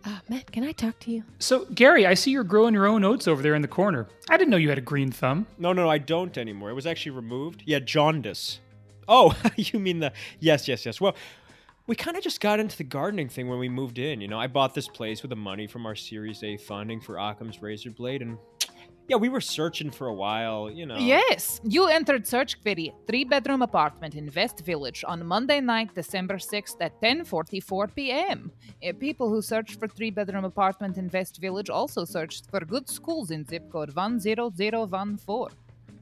Uh, 0.06 0.20
Matt, 0.30 0.52
can 0.52 0.64
I 0.64 0.72
talk 0.72 0.98
to 1.00 1.12
you? 1.12 1.24
So, 1.40 1.66
Gary, 1.66 2.06
I 2.06 2.14
see 2.14 2.32
you're 2.32 2.46
growing 2.46 2.74
your 2.74 2.88
own 2.88 3.04
oats 3.04 3.28
over 3.28 3.42
there 3.42 3.56
in 3.56 3.62
the 3.62 3.68
corner. 3.68 4.08
I 4.30 4.38
didn't 4.38 4.52
know 4.52 4.58
you 4.58 4.70
had 4.70 4.78
a 4.78 4.82
green 4.82 5.12
thumb. 5.12 5.46
No, 5.58 5.74
no, 5.74 5.90
I 5.90 5.98
don't 5.98 6.38
anymore. 6.38 6.70
It 6.70 6.76
was 6.76 6.88
actually 6.88 7.12
removed. 7.12 7.64
Yeah, 7.66 7.80
jaundice. 7.80 8.60
Oh, 9.08 9.36
you 9.56 9.80
mean 9.80 10.00
the. 10.00 10.14
Yes, 10.40 10.68
yes, 10.68 10.86
yes. 10.86 11.02
Well, 11.02 11.16
we 11.88 11.96
kind 11.96 12.18
of 12.18 12.24
just 12.24 12.42
got 12.42 12.60
into 12.60 12.78
the 12.78 12.84
gardening 12.84 13.30
thing 13.30 13.48
when 13.48 13.60
we 13.60 13.70
moved 13.70 13.98
in. 13.98 14.20
You 14.22 14.28
know, 14.28 14.40
I 14.40 14.48
bought 14.48 14.76
this 14.76 14.90
place 14.90 15.22
with 15.22 15.30
the 15.30 15.38
money 15.38 15.68
from 15.68 15.86
our 15.86 15.96
Series 15.96 16.44
A 16.44 16.58
funding 16.58 17.00
for 17.00 17.18
Occam's 17.18 17.62
Razor 17.62 17.92
Blade, 17.92 18.22
and 18.22 18.38
yeah, 19.08 19.16
we 19.16 19.30
were 19.30 19.40
searching 19.40 19.90
for 19.90 20.08
a 20.08 20.14
while, 20.14 20.70
you 20.70 20.86
know. 20.86 20.98
Yes, 20.98 21.62
you 21.64 21.88
entered 21.88 22.28
search 22.28 22.62
query 22.62 22.94
three 23.08 23.24
bedroom 23.24 23.62
apartment 23.62 24.16
in 24.16 24.30
West 24.36 24.66
Village 24.66 25.06
on 25.08 25.26
Monday 25.26 25.62
night, 25.62 25.96
December 25.96 26.36
6th 26.36 26.76
at 26.82 27.02
10:44 27.02 27.96
p.m. 27.96 28.52
Uh, 28.86 28.92
People 29.00 29.30
who 29.30 29.42
searched 29.42 29.80
for 29.80 29.88
three 29.88 30.12
bedroom 30.12 30.44
apartment 30.44 30.98
in 30.98 31.10
West 31.14 31.40
Village 31.40 31.70
also 31.70 32.04
searched 32.04 32.50
for 32.52 32.60
good 32.60 32.90
schools 32.90 33.32
in 33.32 33.46
zip 33.46 33.72
code 33.72 33.92
10014. 33.96 35.58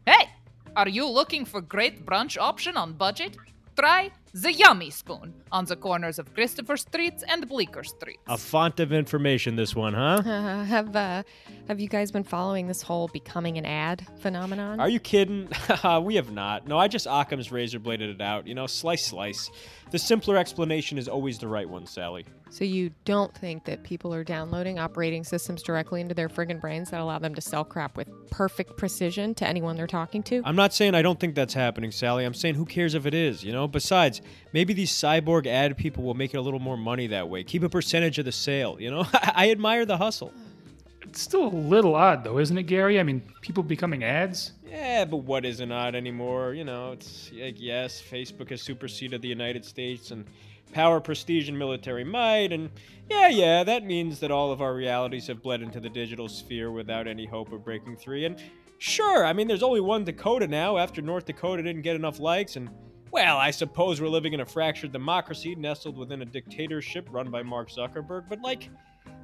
Hey, 0.07 0.29
are 0.75 0.89
you 0.89 1.07
looking 1.07 1.45
for 1.45 1.61
great 1.61 2.07
brunch 2.07 2.37
option 2.39 2.75
on 2.75 2.93
budget? 2.93 3.37
Try 3.77 4.09
the 4.33 4.53
Yummy 4.53 4.89
Spoon 4.89 5.33
on 5.55 5.63
the 5.63 5.75
corners 5.77 6.19
of 6.19 6.33
Christopher 6.33 6.75
Street 6.75 7.23
and 7.29 7.47
Bleecker 7.47 7.85
Street. 7.85 8.19
A 8.27 8.37
font 8.37 8.81
of 8.81 8.91
information, 8.91 9.55
this 9.55 9.73
one, 9.73 9.93
huh? 9.93 10.21
Uh, 10.25 10.63
have 10.75 10.93
uh, 10.93 11.23
have 11.69 11.79
you 11.79 11.87
guys 11.87 12.11
been 12.11 12.25
following 12.25 12.67
this 12.67 12.81
whole 12.81 13.07
becoming 13.07 13.57
an 13.57 13.65
ad 13.65 14.05
phenomenon? 14.19 14.81
Are 14.81 14.89
you 14.89 14.99
kidding? 14.99 15.47
we 16.03 16.15
have 16.15 16.31
not. 16.31 16.67
No, 16.67 16.77
I 16.77 16.89
just 16.89 17.07
Occam's 17.09 17.53
razor 17.53 17.79
bladed 17.79 18.09
it 18.09 18.21
out. 18.21 18.47
You 18.47 18.53
know, 18.53 18.67
slice, 18.67 19.05
slice. 19.05 19.49
The 19.91 19.99
simpler 19.99 20.35
explanation 20.35 20.97
is 20.97 21.07
always 21.07 21.37
the 21.37 21.47
right 21.47 21.69
one, 21.69 21.85
Sally. 21.85 22.25
so 22.49 22.65
you 22.65 22.91
don't 23.05 23.33
think 23.33 23.65
that 23.65 23.83
people 23.83 24.13
are 24.13 24.23
downloading 24.23 24.79
operating 24.79 25.23
systems 25.23 25.61
directly 25.61 26.01
into 26.01 26.15
their 26.15 26.27
friggin' 26.27 26.59
brains 26.59 26.89
that 26.89 26.99
allow 26.99 27.19
them 27.19 27.35
to 27.35 27.41
sell 27.41 27.63
crap 27.63 27.95
with 27.95 28.09
perfect 28.31 28.77
precision 28.77 29.33
to 29.35 29.47
anyone 29.47 29.77
they're 29.77 29.87
talking 29.87 30.23
to? 30.23 30.41
I'm 30.43 30.55
not 30.55 30.73
saying 30.73 30.95
I 30.95 31.01
don't 31.03 31.19
think 31.19 31.35
that's 31.35 31.53
happening, 31.53 31.91
Sally. 31.91 32.25
I'm 32.25 32.33
saying 32.33 32.55
who 32.55 32.65
cares 32.65 32.95
if 32.95 33.05
it 33.05 33.13
is, 33.13 33.43
you 33.43 33.53
know? 33.53 33.67
Besides, 33.67 34.21
maybe 34.53 34.73
these 34.73 34.91
cyborg 34.91 35.44
ad 35.45 35.77
people 35.77 36.03
will 36.03 36.13
make 36.13 36.33
it 36.33 36.37
a 36.37 36.41
little 36.41 36.59
more 36.59 36.77
money 36.77 37.07
that 37.07 37.29
way. 37.29 37.43
Keep 37.43 37.63
a 37.63 37.69
percentage 37.69 38.19
of 38.19 38.25
the 38.25 38.31
sale, 38.31 38.77
you 38.79 38.91
know? 38.91 39.05
I 39.13 39.51
admire 39.51 39.85
the 39.85 39.97
hustle. 39.97 40.33
It's 41.03 41.21
still 41.21 41.47
a 41.47 41.49
little 41.49 41.95
odd, 41.95 42.23
though, 42.23 42.39
isn't 42.39 42.57
it, 42.57 42.63
Gary? 42.63 42.99
I 42.99 43.03
mean, 43.03 43.21
people 43.41 43.63
becoming 43.63 44.03
ads? 44.03 44.53
Yeah, 44.67 45.05
but 45.05 45.17
what 45.17 45.45
isn't 45.45 45.71
odd 45.71 45.95
anymore? 45.95 46.53
You 46.53 46.65
know, 46.65 46.91
it's 46.91 47.31
like, 47.31 47.55
yes, 47.57 48.01
Facebook 48.01 48.49
has 48.49 48.61
superseded 48.61 49.21
the 49.21 49.27
United 49.27 49.63
States 49.63 50.11
and 50.11 50.25
power, 50.73 50.99
prestige, 50.99 51.47
and 51.47 51.57
military 51.57 52.03
might. 52.03 52.51
And 52.51 52.69
yeah, 53.09 53.29
yeah, 53.29 53.63
that 53.63 53.85
means 53.85 54.19
that 54.19 54.31
all 54.31 54.51
of 54.51 54.61
our 54.61 54.73
realities 54.73 55.27
have 55.27 55.41
bled 55.41 55.61
into 55.61 55.79
the 55.79 55.89
digital 55.89 56.27
sphere 56.27 56.71
without 56.71 57.07
any 57.07 57.25
hope 57.25 57.53
of 57.53 57.63
breaking 57.63 57.97
free. 57.97 58.25
And 58.25 58.41
sure, 58.79 59.25
I 59.25 59.31
mean, 59.31 59.47
there's 59.47 59.63
only 59.63 59.79
one 59.79 60.03
Dakota 60.03 60.47
now 60.47 60.77
after 60.77 61.01
North 61.01 61.25
Dakota 61.25 61.63
didn't 61.63 61.83
get 61.83 61.95
enough 61.95 62.19
likes. 62.19 62.57
And 62.57 62.69
well, 63.15 63.37
I 63.37 63.51
suppose 63.51 64.01
we're 64.01 64.09
living 64.09 64.33
in 64.33 64.41
a 64.41 64.45
fractured 64.45 64.91
democracy 64.91 65.55
nestled 65.55 65.95
within 65.95 66.21
a 66.21 66.25
dictatorship 66.25 67.07
run 67.09 67.31
by 67.31 67.43
Mark 67.43 67.69
Zuckerberg. 67.69 68.25
But 68.27 68.41
like, 68.41 68.69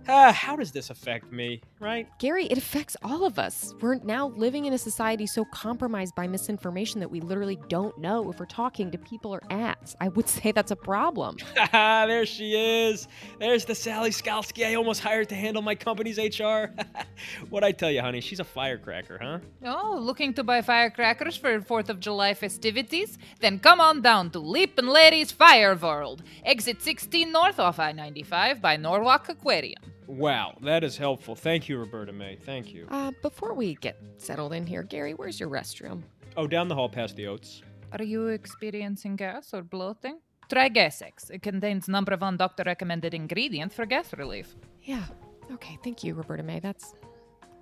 ah, 0.08 0.32
how 0.32 0.56
does 0.56 0.72
this 0.72 0.90
affect 0.90 1.32
me, 1.32 1.62
right? 1.80 2.08
Gary, 2.20 2.46
it 2.48 2.58
affects 2.58 2.96
all 3.04 3.26
of 3.26 3.40
us. 3.40 3.74
We're 3.82 3.96
now 3.96 4.30
living 4.30 4.66
in 4.66 4.74
a 4.74 4.78
society 4.78 5.28
so 5.28 5.46
compromised 5.46 6.16
by 6.16 6.28
misinformation 6.28 7.00
that 7.00 7.10
we 7.10 7.22
literally 7.22 7.60
don't 7.68 7.98
know 7.98 8.30
if 8.30 8.40
we're 8.40 8.46
talking 8.46 8.92
to 8.92 8.98
people 8.98 9.34
or 9.34 9.42
ads. 9.50 9.96
I 10.00 10.10
would 10.10 10.28
say 10.38 10.52
that's 10.52 10.72
a 10.72 10.76
problem. 10.76 11.38
There 11.72 12.26
she 12.26 12.56
is. 12.56 13.08
There's 13.40 13.66
the 13.66 13.76
Sally 13.76 14.10
Skalski 14.10 14.66
I 14.66 14.76
almost 14.76 15.02
hired 15.02 15.30
to 15.30 15.36
handle 15.36 15.62
my 15.62 15.76
company's 15.76 16.18
HR. 16.18 16.72
What'd 17.50 17.68
I 17.68 17.72
tell 17.72 17.92
you, 17.92 18.02
honey? 18.02 18.22
She's 18.22 18.40
a 18.40 18.44
firecracker, 18.44 19.18
huh? 19.22 19.40
Oh, 19.64 19.98
looking 20.00 20.34
to 20.34 20.44
buy 20.44 20.62
firecrackers 20.62 21.38
for 21.38 21.60
4th 21.60 21.90
of 21.90 22.00
July 22.00 22.34
festivities? 22.34 23.18
Then 23.40 23.60
come 23.60 23.80
on 23.80 24.02
down 24.02 24.32
to 24.32 24.40
Leap 24.40 24.78
and 24.78 24.90
Larry's 24.90 25.32
Fire 25.32 25.76
World. 25.76 26.24
Exit 26.44 26.82
16 26.82 27.32
north 27.32 27.60
off 27.60 27.80
I 27.80 27.92
95 27.92 28.62
by 28.62 28.78
Norwalk 28.78 29.30
Aquarium. 29.30 29.82
Wow, 30.12 30.58
that 30.62 30.84
is 30.84 30.98
helpful. 30.98 31.36
Thank 31.36 31.70
you, 31.70 31.78
Roberta 31.78 32.12
May. 32.12 32.36
Thank 32.36 32.74
you. 32.74 32.86
Uh, 32.92 33.12
before 33.22 33.54
we 33.54 33.76
get 33.76 33.98
settled 34.18 34.52
in 34.52 34.68
here, 34.68 34.84
Gary, 34.84 35.14
where's 35.14 35.40
your 35.40 35.48
restroom? 35.48 36.04
Oh, 36.36 36.48
down 36.48 36.68
the 36.68 36.76
hall 36.76 36.90
past 36.90 37.16
the 37.16 37.28
oats. 37.28 37.62
Are 37.98 38.04
you 38.04 38.28
experiencing 38.28 39.16
gas 39.16 39.54
or 39.54 39.62
bloating? 39.64 40.20
Try 40.50 40.68
Gas-X. 40.68 41.30
It 41.30 41.42
contains 41.42 41.88
number 41.88 42.18
one 42.18 42.36
doctor 42.36 42.64
recommended 42.66 43.14
ingredient 43.14 43.72
for 43.72 43.86
gas 43.86 44.12
relief. 44.18 44.54
Yeah. 44.84 45.06
Okay, 45.54 45.78
thank 45.82 46.04
you, 46.04 46.14
Roberta 46.14 46.44
May. 46.44 46.60
That's 46.60 46.94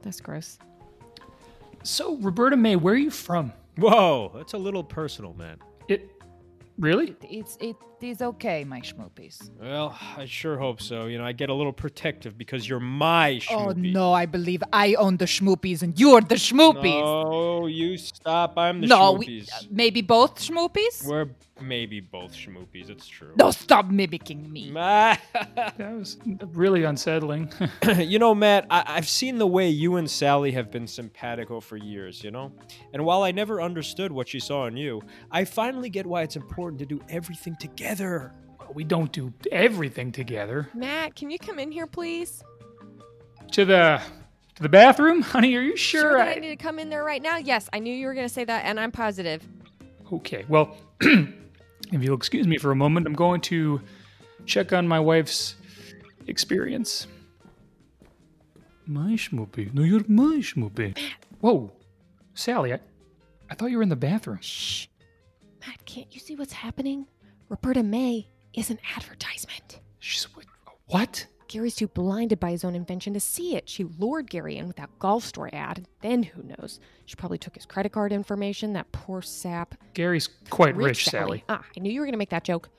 that's 0.02 0.20
gross. 0.20 0.58
So, 1.84 2.18
Roberta 2.18 2.58
May, 2.58 2.76
where 2.76 2.96
are 2.96 2.98
you 2.98 3.12
from? 3.12 3.54
Whoa, 3.78 4.32
that's 4.36 4.54
a 4.54 4.58
little 4.58 4.84
personal, 4.84 5.36
man. 5.36 5.60
It. 5.88 6.10
Really? 6.80 7.14
It's 7.24 7.58
it 7.60 7.76
is 8.02 8.22
okay, 8.22 8.64
my 8.64 8.80
schmoopies. 8.80 9.38
Well, 9.60 9.98
I 10.16 10.24
sure 10.26 10.58
hope 10.58 10.82
so. 10.82 11.08
You 11.08 11.18
know, 11.18 11.26
I 11.26 11.34
get 11.34 11.50
a 11.50 11.54
little 11.54 11.74
protective 11.74 12.38
because 12.38 12.68
you're 12.70 12.80
my 12.80 13.42
Oh 13.52 13.74
no, 13.76 14.14
I 14.14 14.26
believe 14.26 14.64
I 14.72 14.94
own 14.94 15.18
the 15.18 15.26
schmoopies 15.26 15.82
and 15.84 16.00
you're 16.00 16.22
the 16.22 16.36
schmoopies. 16.36 17.02
No, 17.04 17.68
you 17.68 17.98
stop. 17.98 18.58
I'm 18.58 18.80
the 18.80 18.88
No, 18.88 19.12
we, 19.12 19.26
schmoopies. 19.28 19.50
uh, 19.52 19.66
maybe 19.70 20.02
both 20.02 20.36
schmoopies. 20.36 21.06
We're 21.06 21.28
maybe 21.62 22.00
both 22.00 22.34
schmoopies. 22.34 22.90
It's 22.90 23.08
true. 23.08 23.34
No, 23.38 23.52
stop 23.52 23.88
mimicking 23.90 24.52
me. 24.52 24.72
That 24.74 25.18
was 25.80 26.18
really 26.54 26.84
unsettling. 26.84 27.52
you 27.98 28.20
know, 28.20 28.34
Matt, 28.36 28.66
I- 28.70 28.84
I've 28.88 29.08
seen 29.08 29.38
the 29.38 29.48
way 29.48 29.70
you 29.70 29.96
and 29.98 30.10
Sally 30.10 30.52
have 30.52 30.72
been 30.72 30.88
simpatico 30.88 31.60
for 31.60 31.78
years, 31.78 32.24
you 32.24 32.32
know? 32.32 32.52
And 32.94 33.06
while 33.06 33.24
I 33.24 33.32
never 33.32 33.62
understood 33.62 34.12
what 34.12 34.28
she 34.28 34.40
saw 34.40 34.66
in 34.68 34.76
you, 34.78 35.02
I 35.32 35.46
finally 35.46 35.90
get 35.90 36.06
why 36.06 36.24
it's 36.24 36.36
important 36.36 36.80
to 36.80 36.86
do 36.86 37.02
everything 37.10 37.56
together. 37.60 38.34
we 38.74 38.84
don't 38.84 39.12
do 39.12 39.34
everything 39.52 40.12
together. 40.12 40.70
Matt, 40.74 41.16
can 41.16 41.30
you 41.32 41.40
come 41.40 41.58
in 41.60 41.72
here, 41.72 41.88
please? 41.88 42.44
To 43.54 43.66
the 43.66 44.02
to 44.56 44.64
the 44.64 44.70
bathroom, 44.70 45.22
honey. 45.34 45.56
Are 45.56 45.62
you 45.62 45.76
sure? 45.78 46.18
that 46.18 46.28
I 46.38 46.40
need 46.40 46.50
to 46.50 46.56
come 46.56 46.78
in 46.80 46.90
there 46.90 47.04
right 47.04 47.22
now. 47.22 47.38
Yes, 47.38 47.70
I 47.74 47.80
knew 47.80 47.94
you 47.94 48.06
were 48.08 48.14
going 48.14 48.28
to 48.28 48.34
say 48.34 48.44
that, 48.46 48.66
and 48.66 48.80
I'm 48.80 48.92
positive. 48.92 49.48
Okay. 50.12 50.46
Well, 50.50 50.76
if 51.92 52.04
you'll 52.04 52.16
excuse 52.16 52.48
me 52.48 52.58
for 52.58 52.72
a 52.72 52.76
moment, 52.76 53.08
I'm 53.08 53.14
going 53.14 53.42
to 53.42 53.82
check 54.46 54.74
on 54.74 54.88
my 54.88 55.00
wife's 55.00 55.56
experience. 56.28 57.08
My 58.86 59.14
schmoopy. 59.14 59.74
No, 59.74 59.84
you're 59.84 60.04
my 60.08 60.40
schmoopy. 60.42 60.98
Whoa, 61.42 61.72
Sally. 62.34 62.74
I, 62.74 62.80
I 63.50 63.56
thought 63.56 63.72
you 63.72 63.78
were 63.78 63.84
in 63.84 63.90
the 63.90 63.96
bathroom. 63.96 64.40
Shh. 64.42 64.88
Matt, 65.66 65.86
can't 65.86 66.14
you 66.14 66.20
see 66.20 66.36
what's 66.36 66.54
happening? 66.54 67.06
Roberta 67.50 67.84
May 67.84 68.28
is 68.54 68.70
an 68.70 68.80
advertisement. 68.96 69.80
She's 70.00 70.24
what? 70.36 70.46
What? 70.88 71.26
Gary's 71.50 71.76
too 71.76 71.88
blinded 71.88 72.40
by 72.40 72.52
his 72.52 72.64
own 72.64 72.76
invention 72.76 73.12
to 73.14 73.20
see 73.20 73.56
it. 73.56 73.68
She 73.68 73.84
lured 73.84 74.30
Gary 74.30 74.58
in 74.58 74.68
with 74.68 74.76
that 74.78 75.00
golf 75.00 75.26
store 75.26 75.50
ad. 75.52 75.88
Then 76.02 76.22
who 76.22 76.44
knows? 76.44 76.80
She 77.06 77.16
probably 77.16 77.40
took 77.40 77.56
his 77.56 77.66
credit 77.66 77.92
card 77.92 78.14
information. 78.14 78.74
That 78.74 78.92
poor 78.92 79.24
sap. 79.24 79.74
Gary's 79.96 80.30
quite 80.52 80.76
rich, 80.76 81.06
Sally. 81.06 81.44
Ah, 81.50 81.66
I 81.76 81.80
knew 81.80 81.92
you 81.92 82.00
were 82.00 82.06
going 82.06 82.14
to 82.14 82.20
make 82.20 82.30
that 82.30 82.44
joke. 82.44 82.70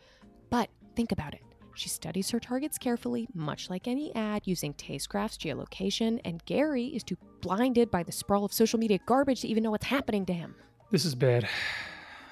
But 0.51 0.71
think 0.95 1.11
about 1.11 1.35
it. 1.35 1.41
She 1.75 1.89
studies 1.89 2.31
her 2.31 2.39
targets 2.39 2.79
carefully, 2.79 3.27
much 3.35 3.71
like 3.71 3.89
any 3.89 4.15
ad, 4.15 4.43
using 4.45 4.73
taste 4.75 5.09
graphs, 5.09 5.37
geolocation, 5.37 6.21
and 6.25 6.45
Gary 6.45 6.87
is 6.87 7.03
too 7.03 7.17
blinded 7.41 7.91
by 7.91 8.05
the 8.05 8.13
sprawl 8.13 8.45
of 8.45 8.53
social 8.53 8.79
media 8.79 9.01
garbage 9.05 9.41
to 9.41 9.49
even 9.49 9.65
know 9.65 9.71
what's 9.73 9.87
happening 9.87 10.25
to 10.27 10.33
him. 10.33 10.55
This 10.93 11.05
is 11.05 11.17
bad. 11.17 11.49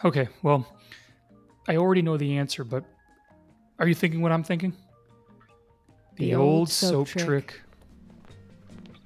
Okay, 0.04 0.28
well, 0.42 0.66
I 1.66 1.76
already 1.76 2.02
know 2.02 2.16
the 2.16 2.36
answer, 2.36 2.62
but 2.62 2.84
are 3.80 3.88
you 3.88 3.94
thinking 3.94 4.20
what 4.20 4.30
I'm 4.30 4.44
thinking? 4.44 4.72
The, 6.18 6.34
old, 6.34 6.68
soap, 6.68 7.08
trick. 7.08 7.62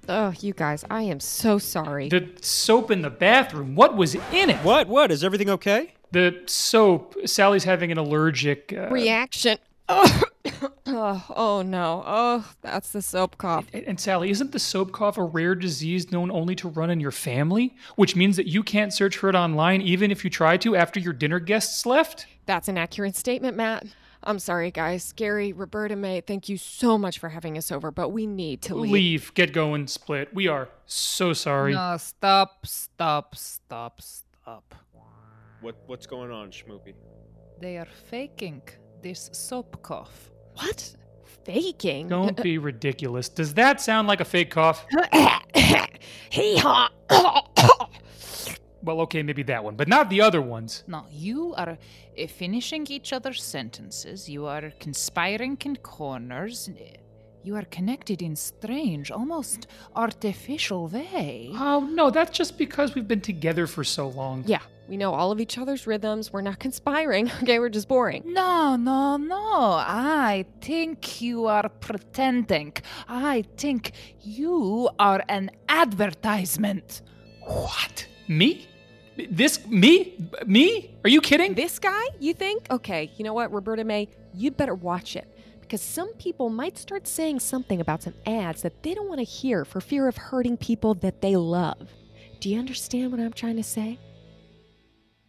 Oh, 0.09 0.33
you 0.41 0.53
guys, 0.55 0.85
I 0.91 1.03
am 1.03 1.21
so 1.21 1.59
sorry. 1.59 2.09
The 2.09 2.31
soap 2.41 2.91
in 2.91 3.03
the 3.03 3.11
bathroom. 3.11 3.75
What 3.75 3.97
was 3.97 4.15
in 4.15 4.51
it? 4.51 4.57
What? 4.59 4.89
What? 4.89 5.11
Is 5.11 5.23
everything 5.23 5.51
okay? 5.51 5.95
The 6.11 6.43
soap. 6.47 7.15
Sally's 7.27 7.65
having 7.65 7.93
an 7.93 7.99
allergic 7.99 8.75
uh, 8.77 8.89
Reaction. 8.89 9.59
oh, 9.89 10.23
oh 10.87 11.63
no. 11.63 12.03
Oh, 12.07 12.51
that's 12.63 12.93
the 12.93 13.03
soap 13.03 13.37
cough. 13.37 13.67
And 13.73 13.85
and 13.85 14.01
Sally, 14.01 14.31
isn't 14.31 14.53
the 14.53 14.59
soap 14.59 14.93
cough 14.93 15.19
a 15.19 15.23
rare 15.23 15.55
disease 15.55 16.11
known 16.11 16.31
only 16.31 16.55
to 16.57 16.69
run 16.69 16.91
in 16.91 16.99
your 16.99 17.11
family? 17.11 17.77
Which 17.97 18.17
means 18.17 18.37
that 18.37 18.47
you 18.47 18.63
can't 18.63 18.93
search 18.93 19.19
for 19.19 19.29
it 19.29 19.35
online 19.35 19.83
even 19.83 20.11
if 20.11 20.25
you 20.25 20.31
try 20.31 20.57
to 20.59 20.77
after 20.77 20.99
your 20.99 21.13
dinner 21.13 21.41
guests 21.41 21.85
left? 21.85 22.27
That's 22.47 22.69
an 22.69 22.79
accurate 22.79 23.17
statement, 23.17 23.57
Matt. 23.57 23.85
I'm 24.25 24.39
sorry, 24.39 24.71
guys. 24.71 25.13
Gary, 25.13 25.53
Roberta 25.53 25.97
May, 25.97 26.21
thank 26.21 26.49
you 26.49 26.57
so 26.57 26.97
much 26.97 27.19
for 27.19 27.29
having 27.29 27.59
us 27.59 27.73
over, 27.73 27.91
but 27.91 28.11
we 28.11 28.27
need 28.27 28.63
to 28.63 28.75
leave. 28.75 28.93
Leave, 28.93 29.35
get 29.35 29.53
going, 29.53 29.87
split. 29.87 30.33
We 30.33 30.49
are 30.49 30.69
so 30.87 31.33
sorry. 31.33 31.75
No, 31.75 31.97
stop, 31.97 32.67
stop, 32.67 33.35
stop, 33.35 34.01
stop. 34.01 34.75
What? 35.61 35.77
What's 35.87 36.07
going 36.07 36.31
on, 36.31 36.51
Schmoopy? 36.51 36.95
They 37.61 37.79
are 37.79 37.87
faking 37.87 38.63
this 39.03 39.31
soap 39.33 39.83
cough. 39.83 40.31
What? 40.55 40.95
Faking? 41.45 42.09
Don't 42.09 42.41
be 42.43 42.59
ridiculous. 42.71 43.29
Does 43.29 43.55
that 43.55 43.81
sound 43.81 44.09
like 44.09 44.21
a 44.21 44.25
fake 44.25 44.51
cough? 44.51 44.87
Hee 46.31 46.57
haw. 46.59 46.91
Well, 48.83 49.01
okay, 49.03 49.23
maybe 49.23 49.43
that 49.45 49.63
one, 49.63 49.77
but 49.77 49.87
not 49.89 50.11
the 50.11 50.21
other 50.21 50.43
ones. 50.43 50.83
No, 50.89 51.05
you 51.11 51.55
are 51.57 51.71
uh, 52.21 52.27
finishing 52.27 52.87
each 52.89 53.13
other's 53.13 53.43
sentences. 53.43 54.29
You 54.29 54.47
are 54.47 54.73
conspiring 54.81 55.57
in 55.65 55.77
corners. 55.77 56.69
You 57.45 57.57
are 57.57 57.65
connected 57.65 58.23
in 58.23 58.35
strange, 58.37 59.11
almost 59.11 59.67
artificial 59.97 60.89
way. 60.89 61.51
Oh, 61.55 61.81
no, 61.93 62.11
that's 62.11 62.37
just 62.37 62.59
because 62.59 62.95
we've 62.95 63.09
been 63.09 63.21
together 63.21 63.67
for 63.67 63.83
so 63.85 64.09
long. 64.09 64.45
yeah, 64.47 64.61
we 64.89 64.97
know 64.97 65.13
all 65.15 65.31
of 65.33 65.41
each 65.41 65.59
other's 65.59 65.87
rhythms. 65.87 66.33
We're 66.33 66.43
not 66.43 66.59
conspiring. 66.59 67.31
Okay, 67.43 67.59
we're 67.59 67.69
just 67.69 67.89
boring. 67.89 68.23
No, 68.27 68.77
no, 68.77 69.17
no. 69.17 69.35
I 69.35 70.45
think 70.61 71.21
you 71.21 71.47
are 71.47 71.69
pretending. 71.69 72.75
I 73.09 73.45
think 73.57 73.93
you 74.21 74.89
are 75.01 75.23
an 75.29 75.51
advertisement. 75.69 77.03
What? 77.45 78.07
Me? 78.29 78.69
This? 79.17 79.67
Me? 79.67 80.19
Me? 80.47 80.95
Are 81.05 81.11
you 81.11 81.21
kidding? 81.21 81.55
This 81.55 81.79
guy, 81.79 82.03
you 82.19 82.35
think? 82.35 82.67
Okay, 82.71 83.11
you 83.17 83.25
know 83.25 83.35
what, 83.35 83.53
Roberta 83.53 83.85
May? 83.85 84.09
You'd 84.35 84.57
better 84.57 84.75
watch 84.75 85.17
it. 85.17 85.29
Because 85.61 85.83
some 85.83 86.13
people 86.15 86.51
might 86.51 86.77
start 86.77 87.07
saying 87.07 87.41
something 87.41 87.81
about 87.81 88.03
some 88.03 88.15
ads 88.27 88.63
that 88.63 88.83
they 88.83 88.95
don't 88.95 89.09
want 89.09 89.21
to 89.21 89.25
hear 89.25 89.65
for 89.65 89.81
fear 89.81 90.07
of 90.09 90.17
hurting 90.17 90.57
people 90.57 90.95
that 90.95 91.23
they 91.23 91.37
love. 91.37 91.91
Do 92.41 92.51
you 92.51 92.59
understand 92.59 93.11
what 93.11 93.21
I'm 93.21 93.33
trying 93.33 93.57
to 93.57 93.63
say? 93.63 93.99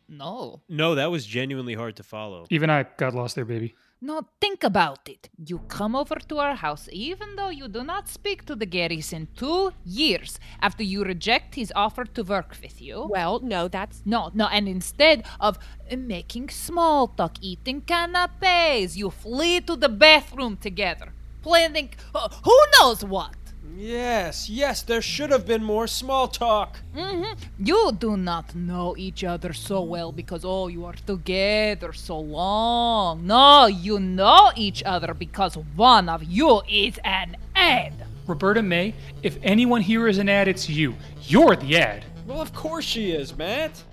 No. 0.09 0.61
No, 0.67 0.95
that 0.95 1.11
was 1.11 1.25
genuinely 1.25 1.73
hard 1.73 1.95
to 1.97 2.03
follow. 2.03 2.45
Even 2.49 2.69
I 2.69 2.83
got 2.97 3.13
lost 3.13 3.35
there, 3.35 3.45
baby. 3.45 3.75
No, 4.05 4.25
think 4.41 4.65
about 4.65 5.07
it. 5.07 5.29
You 5.47 5.59
come 5.69 5.95
over 5.95 6.15
to 6.15 6.37
our 6.39 6.55
house 6.55 6.89
even 6.91 7.37
though 7.37 7.47
you 7.47 7.69
do 7.69 7.85
not 7.85 8.09
speak 8.09 8.43
to 8.47 8.53
the 8.53 8.65
Garys 8.65 9.13
in 9.13 9.29
two 9.33 9.71
years 9.85 10.41
after 10.61 10.83
you 10.83 11.05
reject 11.05 11.55
his 11.55 11.71
offer 11.73 12.03
to 12.03 12.21
work 12.21 12.53
with 12.61 12.81
you. 12.81 13.07
Well, 13.09 13.39
no, 13.39 13.69
that's. 13.69 14.01
No, 14.03 14.29
no, 14.33 14.47
and 14.47 14.67
instead 14.67 15.23
of 15.39 15.57
uh, 15.89 15.95
making 15.95 16.49
small 16.49 17.07
talk, 17.07 17.37
eating 17.39 17.79
canapes, 17.79 18.97
you 18.97 19.09
flee 19.09 19.61
to 19.61 19.77
the 19.77 19.87
bathroom 19.87 20.57
together, 20.57 21.13
planning 21.41 21.91
uh, 22.13 22.27
who 22.43 22.57
knows 22.77 23.05
what. 23.05 23.37
Yes, 23.75 24.49
yes, 24.49 24.81
there 24.83 25.01
should 25.01 25.31
have 25.31 25.45
been 25.47 25.63
more 25.63 25.87
small 25.87 26.27
talk. 26.27 26.77
hmm 26.95 27.23
You 27.57 27.91
do 27.97 28.15
not 28.17 28.53
know 28.55 28.95
each 28.97 29.23
other 29.23 29.51
so 29.53 29.81
well 29.81 30.11
because, 30.11 30.45
oh, 30.45 30.67
you 30.67 30.85
are 30.85 30.93
together 30.93 31.91
so 31.93 32.19
long. 32.19 33.25
No, 33.25 33.65
you 33.65 33.99
know 33.99 34.51
each 34.55 34.83
other 34.85 35.13
because 35.13 35.55
one 35.75 36.07
of 36.07 36.23
you 36.23 36.61
is 36.69 36.99
an 37.03 37.35
ad. 37.55 37.93
Roberta 38.27 38.61
May, 38.61 38.93
if 39.21 39.37
anyone 39.43 39.81
here 39.81 40.07
is 40.07 40.17
an 40.17 40.29
ad, 40.29 40.47
it's 40.47 40.69
you. 40.69 40.95
You're 41.23 41.55
the 41.55 41.77
ad. 41.77 42.05
Well, 42.27 42.41
of 42.41 42.53
course 42.53 42.85
she 42.85 43.11
is, 43.11 43.35
Matt. 43.35 43.83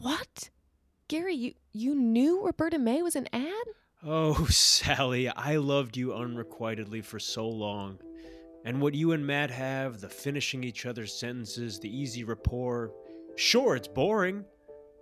What? 0.00 0.50
Gary, 1.08 1.34
you, 1.34 1.54
you 1.72 1.94
knew 1.94 2.44
Roberta 2.44 2.78
May 2.78 3.02
was 3.02 3.16
an 3.16 3.28
ad? 3.32 3.64
Oh, 4.04 4.44
Sally, 4.46 5.28
I 5.28 5.56
loved 5.56 5.96
you 5.96 6.14
unrequitedly 6.14 7.00
for 7.00 7.18
so 7.18 7.48
long. 7.48 7.98
And 8.66 8.80
what 8.80 8.94
you 8.94 9.12
and 9.12 9.24
Matt 9.24 9.52
have, 9.52 10.00
the 10.00 10.08
finishing 10.08 10.64
each 10.64 10.86
other's 10.86 11.14
sentences, 11.14 11.78
the 11.78 11.88
easy 11.88 12.24
rapport. 12.24 12.90
Sure, 13.36 13.76
it's 13.76 13.86
boring, 13.86 14.44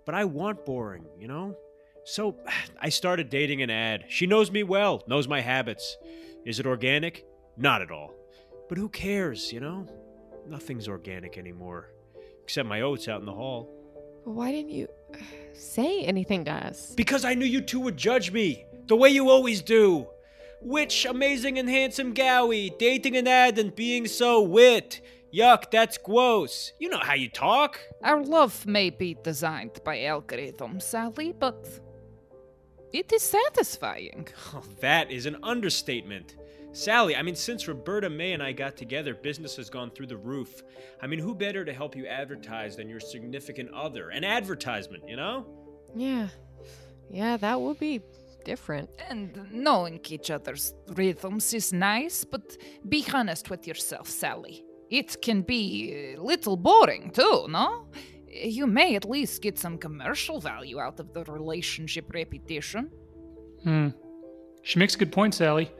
but 0.05 0.13
I 0.13 0.23
want 0.23 0.67
boring, 0.67 1.03
you 1.17 1.27
know? 1.27 1.57
So 2.03 2.37
I 2.79 2.89
started 2.89 3.31
dating 3.31 3.63
an 3.63 3.71
ad. 3.71 4.05
She 4.07 4.27
knows 4.27 4.51
me 4.51 4.61
well, 4.61 5.03
knows 5.07 5.27
my 5.27 5.41
habits. 5.41 5.97
Is 6.45 6.59
it 6.59 6.67
organic? 6.67 7.25
Not 7.57 7.81
at 7.81 7.89
all. 7.89 8.13
But 8.69 8.77
who 8.77 8.87
cares, 8.87 9.51
you 9.51 9.61
know? 9.61 9.87
Nothing's 10.47 10.87
organic 10.87 11.39
anymore, 11.39 11.89
except 12.43 12.69
my 12.69 12.81
oats 12.81 13.07
out 13.07 13.19
in 13.19 13.25
the 13.25 13.33
hall. 13.33 13.71
Why 14.25 14.51
didn't 14.51 14.73
you 14.73 14.87
say 15.53 16.03
anything 16.03 16.45
to 16.45 16.51
us? 16.51 16.93
Because 16.95 17.25
I 17.25 17.33
knew 17.33 17.47
you 17.47 17.61
two 17.61 17.79
would 17.79 17.97
judge 17.97 18.31
me, 18.31 18.63
the 18.85 18.95
way 18.95 19.09
you 19.09 19.31
always 19.31 19.63
do. 19.63 20.05
Which 20.65 21.05
amazing 21.05 21.59
and 21.59 21.69
handsome 21.69 22.15
gowie, 22.15 22.75
dating 22.79 23.15
an 23.15 23.27
ad 23.27 23.59
and 23.59 23.75
being 23.75 24.07
so 24.07 24.41
wit. 24.41 24.99
Yuck, 25.31 25.69
that's 25.69 25.99
gross. 25.99 26.73
You 26.79 26.89
know 26.89 26.97
how 26.97 27.13
you 27.13 27.29
talk. 27.29 27.79
Our 28.03 28.23
love 28.23 28.65
may 28.65 28.89
be 28.89 29.15
designed 29.21 29.79
by 29.83 30.05
algorithm, 30.05 30.79
Sally, 30.79 31.33
but 31.33 31.67
it 32.91 33.13
is 33.13 33.21
satisfying. 33.21 34.27
Oh, 34.55 34.63
that 34.79 35.11
is 35.11 35.27
an 35.27 35.37
understatement. 35.43 36.35
Sally, 36.71 37.15
I 37.15 37.21
mean, 37.21 37.35
since 37.35 37.67
Roberta 37.67 38.09
May 38.09 38.33
and 38.33 38.41
I 38.41 38.51
got 38.51 38.75
together, 38.75 39.13
business 39.13 39.55
has 39.57 39.69
gone 39.69 39.91
through 39.91 40.07
the 40.07 40.17
roof. 40.17 40.63
I 40.99 41.05
mean, 41.05 41.19
who 41.19 41.35
better 41.35 41.63
to 41.63 41.73
help 41.73 41.95
you 41.95 42.07
advertise 42.07 42.75
than 42.75 42.89
your 42.89 42.99
significant 42.99 43.69
other? 43.71 44.09
An 44.09 44.23
advertisement, 44.23 45.07
you 45.07 45.15
know? 45.15 45.45
Yeah. 45.95 46.29
Yeah, 47.11 47.37
that 47.37 47.61
would 47.61 47.77
be 47.77 48.01
different. 48.45 48.89
And 49.09 49.47
knowing 49.51 49.99
each 50.07 50.31
other's 50.31 50.73
rhythms 50.95 51.53
is 51.53 51.73
nice, 51.73 52.23
but 52.23 52.57
be 52.87 53.05
honest 53.13 53.49
with 53.49 53.67
yourself, 53.67 54.07
Sally. 54.07 54.63
It 54.89 55.21
can 55.21 55.41
be 55.41 56.13
a 56.13 56.21
little 56.21 56.55
boring 56.55 57.11
too, 57.11 57.47
no? 57.49 57.87
You 58.29 58.67
may 58.67 58.95
at 58.95 59.05
least 59.05 59.41
get 59.41 59.57
some 59.57 59.77
commercial 59.77 60.39
value 60.39 60.79
out 60.79 60.99
of 60.99 61.13
the 61.13 61.23
relationship 61.23 62.13
repetition. 62.13 62.91
Hmm. 63.63 63.89
She 64.63 64.79
makes 64.79 64.95
a 64.95 64.97
good 64.97 65.11
point, 65.11 65.33
Sally. 65.33 65.71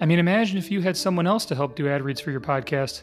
I 0.00 0.06
mean, 0.06 0.18
imagine 0.18 0.58
if 0.58 0.70
you 0.70 0.80
had 0.80 0.96
someone 0.96 1.26
else 1.26 1.44
to 1.46 1.54
help 1.54 1.76
do 1.76 1.88
ad 1.88 2.02
reads 2.02 2.20
for 2.20 2.30
your 2.30 2.40
podcast. 2.40 3.02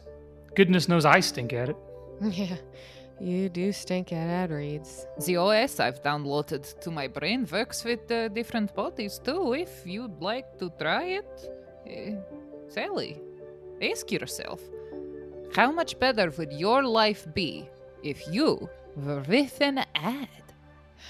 Goodness 0.56 0.89
knows 0.89 1.06
I 1.06 1.19
stink 1.19 1.54
at 1.54 1.69
it. 1.69 1.78
Yeah, 2.21 2.56
you 3.20 3.50
do 3.50 3.72
stink 3.72 4.14
at 4.14 4.28
ad 4.30 4.52
reads. 4.52 5.06
The 5.26 5.38
OS 5.38 5.80
I've 5.80 6.02
downloaded 6.02 6.80
to 6.80 6.92
my 6.92 7.08
brain 7.08 7.48
works 7.52 7.84
with 7.84 8.10
uh, 8.12 8.30
different 8.30 8.74
bodies 8.74 9.20
too. 9.24 9.54
If 9.54 9.86
you'd 9.86 10.22
like 10.22 10.58
to 10.60 10.72
try 10.80 11.20
it, 11.20 11.50
uh, 11.88 12.70
Sally, 12.70 13.20
ask 13.82 14.12
yourself 14.12 14.62
how 15.54 15.72
much 15.72 16.00
better 16.00 16.30
would 16.38 16.54
your 16.54 16.84
life 16.84 17.28
be 17.34 17.68
if 18.04 18.22
you 18.32 18.70
were 18.96 19.24
with 19.28 19.60
an 19.62 19.80
ad? 19.96 20.30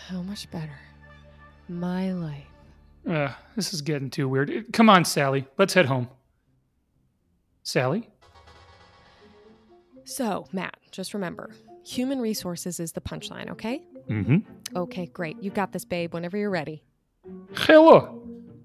How 0.07 0.21
much 0.21 0.49
better? 0.49 0.79
My 1.67 2.11
life. 2.13 2.45
Uh, 3.07 3.29
this 3.55 3.73
is 3.73 3.81
getting 3.81 4.09
too 4.09 4.27
weird. 4.27 4.65
Come 4.73 4.89
on, 4.89 5.05
Sally. 5.05 5.47
Let's 5.57 5.73
head 5.73 5.85
home. 5.85 6.09
Sally? 7.63 8.09
So, 10.05 10.47
Matt, 10.51 10.77
just 10.91 11.13
remember 11.13 11.51
human 11.85 12.19
resources 12.19 12.79
is 12.79 12.91
the 12.91 13.01
punchline, 13.01 13.49
okay? 13.51 13.83
Mm-hmm. 14.09 14.37
Okay, 14.75 15.07
great. 15.07 15.41
You 15.41 15.51
got 15.51 15.71
this, 15.71 15.85
babe, 15.85 16.13
whenever 16.13 16.37
you're 16.37 16.49
ready. 16.49 16.83
Hello. 17.55 18.21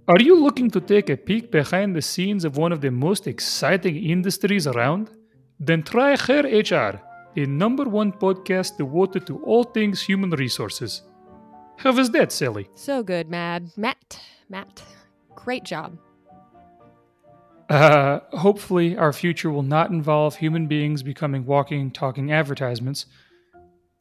Are 0.07 0.21
you 0.21 0.39
looking 0.39 0.71
to 0.71 0.81
take 0.81 1.09
a 1.09 1.17
peek 1.17 1.51
behind 1.51 1.97
the 1.97 2.03
scenes 2.03 2.45
of 2.45 2.57
one 2.59 2.73
of 2.73 2.81
the 2.81 2.91
most 2.91 3.27
exciting 3.27 3.97
industries 3.97 4.67
around? 4.67 5.11
Then 5.59 5.83
try 5.83 6.17
Hair 6.17 6.43
HR, 6.45 7.01
a 7.37 7.47
number 7.47 7.85
one 7.85 8.13
podcast 8.13 8.77
devoted 8.77 9.27
to 9.29 9.43
all 9.45 9.65
things 9.65 10.03
human 10.03 10.31
resources. 10.31 11.03
How 11.77 11.93
was 11.93 12.11
that, 12.11 12.33
Sally? 12.33 12.69
So 12.75 13.03
good, 13.03 13.29
Mad. 13.31 13.71
Matt. 13.77 14.21
Matt. 14.49 14.83
Great 15.35 15.65
job. 15.65 15.99
Uh, 17.69 18.21
hopefully, 18.33 18.97
our 18.97 19.13
future 19.13 19.51
will 19.51 19.63
not 19.63 19.91
involve 19.91 20.37
human 20.37 20.67
beings 20.67 21.03
becoming 21.03 21.47
walking, 21.47 21.91
talking 21.91 22.31
advertisements. 22.33 23.07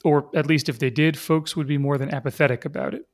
Or 0.03 0.29
at 0.35 0.47
least 0.47 0.67
if 0.67 0.79
they 0.79 0.89
did, 0.89 1.17
folks 1.17 1.55
would 1.55 1.67
be 1.67 1.77
more 1.77 1.97
than 1.97 2.13
apathetic 2.13 2.65
about 2.65 2.93
it. 2.93 3.07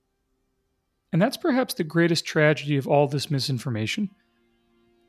And 1.14 1.22
that's 1.22 1.38
perhaps 1.38 1.74
the 1.74 1.84
greatest 1.84 2.26
tragedy 2.26 2.78
of 2.78 2.88
all 2.88 3.08
this 3.08 3.30
misinformation. 3.30 4.10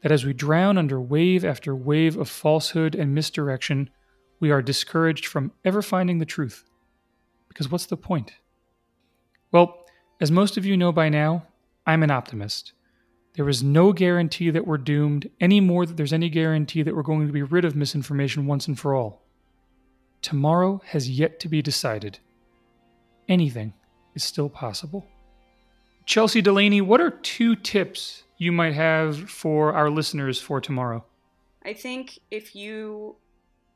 that 0.03 0.12
as 0.12 0.24
we 0.24 0.33
drown 0.33 0.79
under 0.79 1.00
wave 1.00 1.44
after 1.44 1.74
wave 1.74 2.16
of 2.16 2.29
falsehood 2.29 2.94
and 2.94 3.14
misdirection, 3.14 3.90
we 4.40 4.50
are 4.50 4.62
discouraged 4.62 5.26
from 5.26 5.53
ever 5.64 5.83
finding 5.83 6.18
the 6.18 6.24
truth. 6.24 6.64
Because 7.48 7.70
what's 7.70 7.87
the 7.87 7.96
point? 7.96 8.33
Well, 9.53 9.85
as 10.20 10.31
most 10.31 10.57
of 10.57 10.64
you 10.64 10.76
know 10.76 10.92
by 10.92 11.09
now, 11.09 11.46
I'm 11.87 12.03
an 12.03 12.11
optimist. 12.11 12.72
There 13.35 13.49
is 13.49 13.62
no 13.62 13.93
guarantee 13.93 14.51
that 14.51 14.66
we're 14.66 14.79
doomed 14.79 15.31
any 15.40 15.61
more 15.61 15.87
than 15.87 15.97
there's 15.97 16.12
any 16.12 16.29
guarantee 16.29 16.83
that 16.83 16.95
we're 16.97 17.03
going 17.03 17.27
to 17.27 17.33
be 17.33 17.43
rid 17.43 17.64
of 17.64 17.77
misinformation 17.77 18.47
once 18.47 18.66
and 18.66 18.79
for 18.79 18.95
all. 18.95 19.23
Tomorrow 20.21 20.83
has 20.87 21.09
yet 21.09 21.38
to 21.40 21.49
be 21.49 21.62
decided. 21.62 22.19
Anything 23.29 23.73
is 24.14 24.25
still 24.25 24.49
possible. 24.49 25.07
Chelsea 26.05 26.43
Delaney, 26.43 26.81
what 26.81 27.01
are 27.01 27.11
two 27.11 27.55
tips 27.55 28.25
you 28.37 28.51
might 28.51 28.75
have 28.75 29.31
for 29.31 29.73
our 29.73 29.88
listeners 29.90 30.40
for 30.40 30.61
tomorrow? 30.61 31.05
I 31.64 31.73
think 31.73 32.19
if 32.31 32.57
you 32.57 33.16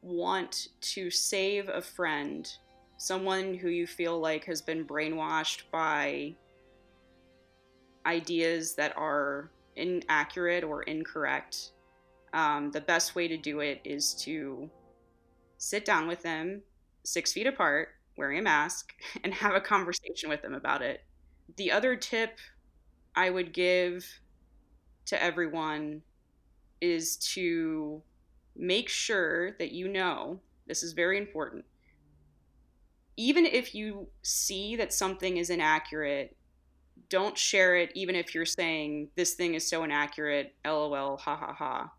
want 0.02 0.68
to 0.80 1.10
save 1.10 1.68
a 1.68 1.80
friend, 1.80 2.50
someone 2.96 3.54
who 3.54 3.68
you 3.68 3.86
feel 3.86 4.18
like 4.18 4.44
has 4.46 4.60
been 4.60 4.84
brainwashed 4.84 5.62
by 5.70 6.34
ideas 8.06 8.74
that 8.74 8.96
are 8.96 9.50
inaccurate 9.76 10.64
or 10.64 10.82
incorrect, 10.82 11.72
um, 12.32 12.70
the 12.70 12.80
best 12.80 13.14
way 13.14 13.28
to 13.28 13.36
do 13.36 13.60
it 13.60 13.80
is 13.84 14.14
to 14.14 14.68
sit 15.58 15.84
down 15.84 16.06
with 16.06 16.22
them 16.22 16.62
six 17.04 17.32
feet 17.32 17.46
apart, 17.46 17.90
wearing 18.16 18.38
a 18.38 18.42
mask, 18.42 18.92
and 19.24 19.32
have 19.34 19.54
a 19.54 19.60
conversation 19.60 20.28
with 20.28 20.42
them 20.42 20.54
about 20.54 20.82
it. 20.82 21.04
The 21.56 21.70
other 21.70 21.96
tip 21.96 22.38
I 23.14 23.30
would 23.30 23.52
give 23.52 24.06
to 25.06 25.22
everyone 25.22 26.02
is 26.80 27.16
to 27.16 28.02
make 28.56 28.88
sure 28.88 29.52
that 29.52 29.72
you 29.72 29.88
know 29.88 30.40
this 30.66 30.82
is 30.82 30.92
very 30.92 31.18
important. 31.18 31.64
Even 33.16 33.46
if 33.46 33.74
you 33.74 34.08
see 34.22 34.76
that 34.76 34.92
something 34.92 35.36
is 35.36 35.50
inaccurate, 35.50 36.36
don't 37.14 37.38
share 37.38 37.76
it, 37.76 37.92
even 37.94 38.16
if 38.16 38.34
you're 38.34 38.44
saying 38.44 39.08
this 39.14 39.34
thing 39.34 39.54
is 39.54 39.64
so 39.68 39.84
inaccurate, 39.84 40.52
lol, 40.64 41.16
ha 41.16 41.36
ha 41.36 41.52
ha. 41.52 41.92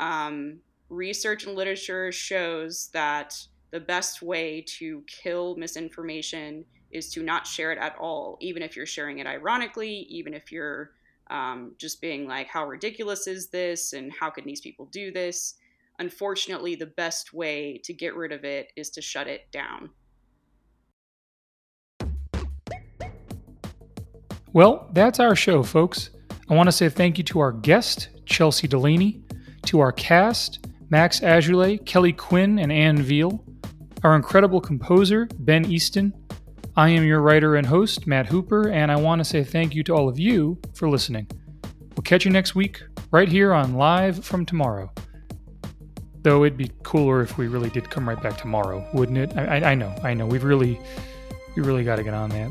Um, 0.00 0.58
research 0.88 1.46
and 1.46 1.54
literature 1.54 2.10
shows 2.10 2.90
that 2.92 3.38
the 3.70 3.78
best 3.78 4.22
way 4.22 4.64
to 4.78 5.04
kill 5.06 5.54
misinformation 5.54 6.64
is 6.90 7.12
to 7.12 7.22
not 7.22 7.46
share 7.46 7.70
it 7.70 7.78
at 7.78 7.94
all, 7.96 8.38
even 8.40 8.60
if 8.60 8.74
you're 8.74 8.86
sharing 8.86 9.20
it 9.20 9.26
ironically, 9.28 10.04
even 10.10 10.34
if 10.34 10.50
you're 10.50 10.90
um, 11.30 11.76
just 11.78 12.00
being 12.00 12.26
like, 12.26 12.48
how 12.48 12.66
ridiculous 12.66 13.28
is 13.28 13.50
this? 13.50 13.92
And 13.92 14.12
how 14.12 14.30
can 14.30 14.44
these 14.44 14.60
people 14.60 14.86
do 14.86 15.12
this? 15.12 15.54
Unfortunately, 16.00 16.74
the 16.74 16.86
best 16.86 17.32
way 17.32 17.80
to 17.84 17.92
get 17.92 18.16
rid 18.16 18.32
of 18.32 18.42
it 18.42 18.72
is 18.74 18.90
to 18.90 19.00
shut 19.00 19.28
it 19.28 19.42
down. 19.52 19.90
Well, 24.52 24.88
that's 24.92 25.20
our 25.20 25.36
show, 25.36 25.62
folks. 25.62 26.10
I 26.48 26.54
want 26.54 26.66
to 26.66 26.72
say 26.72 26.88
thank 26.88 27.18
you 27.18 27.24
to 27.24 27.38
our 27.38 27.52
guest, 27.52 28.08
Chelsea 28.26 28.66
Delaney, 28.66 29.22
to 29.66 29.78
our 29.78 29.92
cast, 29.92 30.66
Max 30.88 31.20
Azulay, 31.20 31.84
Kelly 31.86 32.12
Quinn, 32.12 32.58
and 32.58 32.72
Ann 32.72 33.00
Veal, 33.00 33.44
our 34.02 34.16
incredible 34.16 34.60
composer, 34.60 35.28
Ben 35.38 35.64
Easton. 35.66 36.12
I 36.76 36.88
am 36.88 37.04
your 37.04 37.20
writer 37.20 37.54
and 37.54 37.66
host, 37.66 38.08
Matt 38.08 38.26
Hooper, 38.26 38.70
and 38.70 38.90
I 38.90 38.96
want 38.96 39.20
to 39.20 39.24
say 39.24 39.44
thank 39.44 39.72
you 39.72 39.84
to 39.84 39.94
all 39.94 40.08
of 40.08 40.18
you 40.18 40.58
for 40.74 40.88
listening. 40.88 41.28
We'll 41.94 42.02
catch 42.02 42.24
you 42.24 42.32
next 42.32 42.56
week, 42.56 42.82
right 43.12 43.28
here 43.28 43.52
on 43.52 43.74
Live 43.74 44.24
from 44.24 44.44
Tomorrow. 44.44 44.92
Though 46.22 46.42
it'd 46.44 46.58
be 46.58 46.72
cooler 46.82 47.22
if 47.22 47.38
we 47.38 47.46
really 47.46 47.70
did 47.70 47.88
come 47.88 48.08
right 48.08 48.20
back 48.20 48.36
tomorrow, 48.36 48.84
wouldn't 48.92 49.18
it? 49.18 49.32
I, 49.36 49.58
I, 49.58 49.70
I 49.70 49.74
know, 49.76 49.94
I 50.02 50.12
know. 50.12 50.26
We've 50.26 50.42
really, 50.42 50.80
we 51.54 51.62
really 51.62 51.84
got 51.84 51.96
to 51.96 52.02
get 52.02 52.14
on 52.14 52.30
that. 52.30 52.50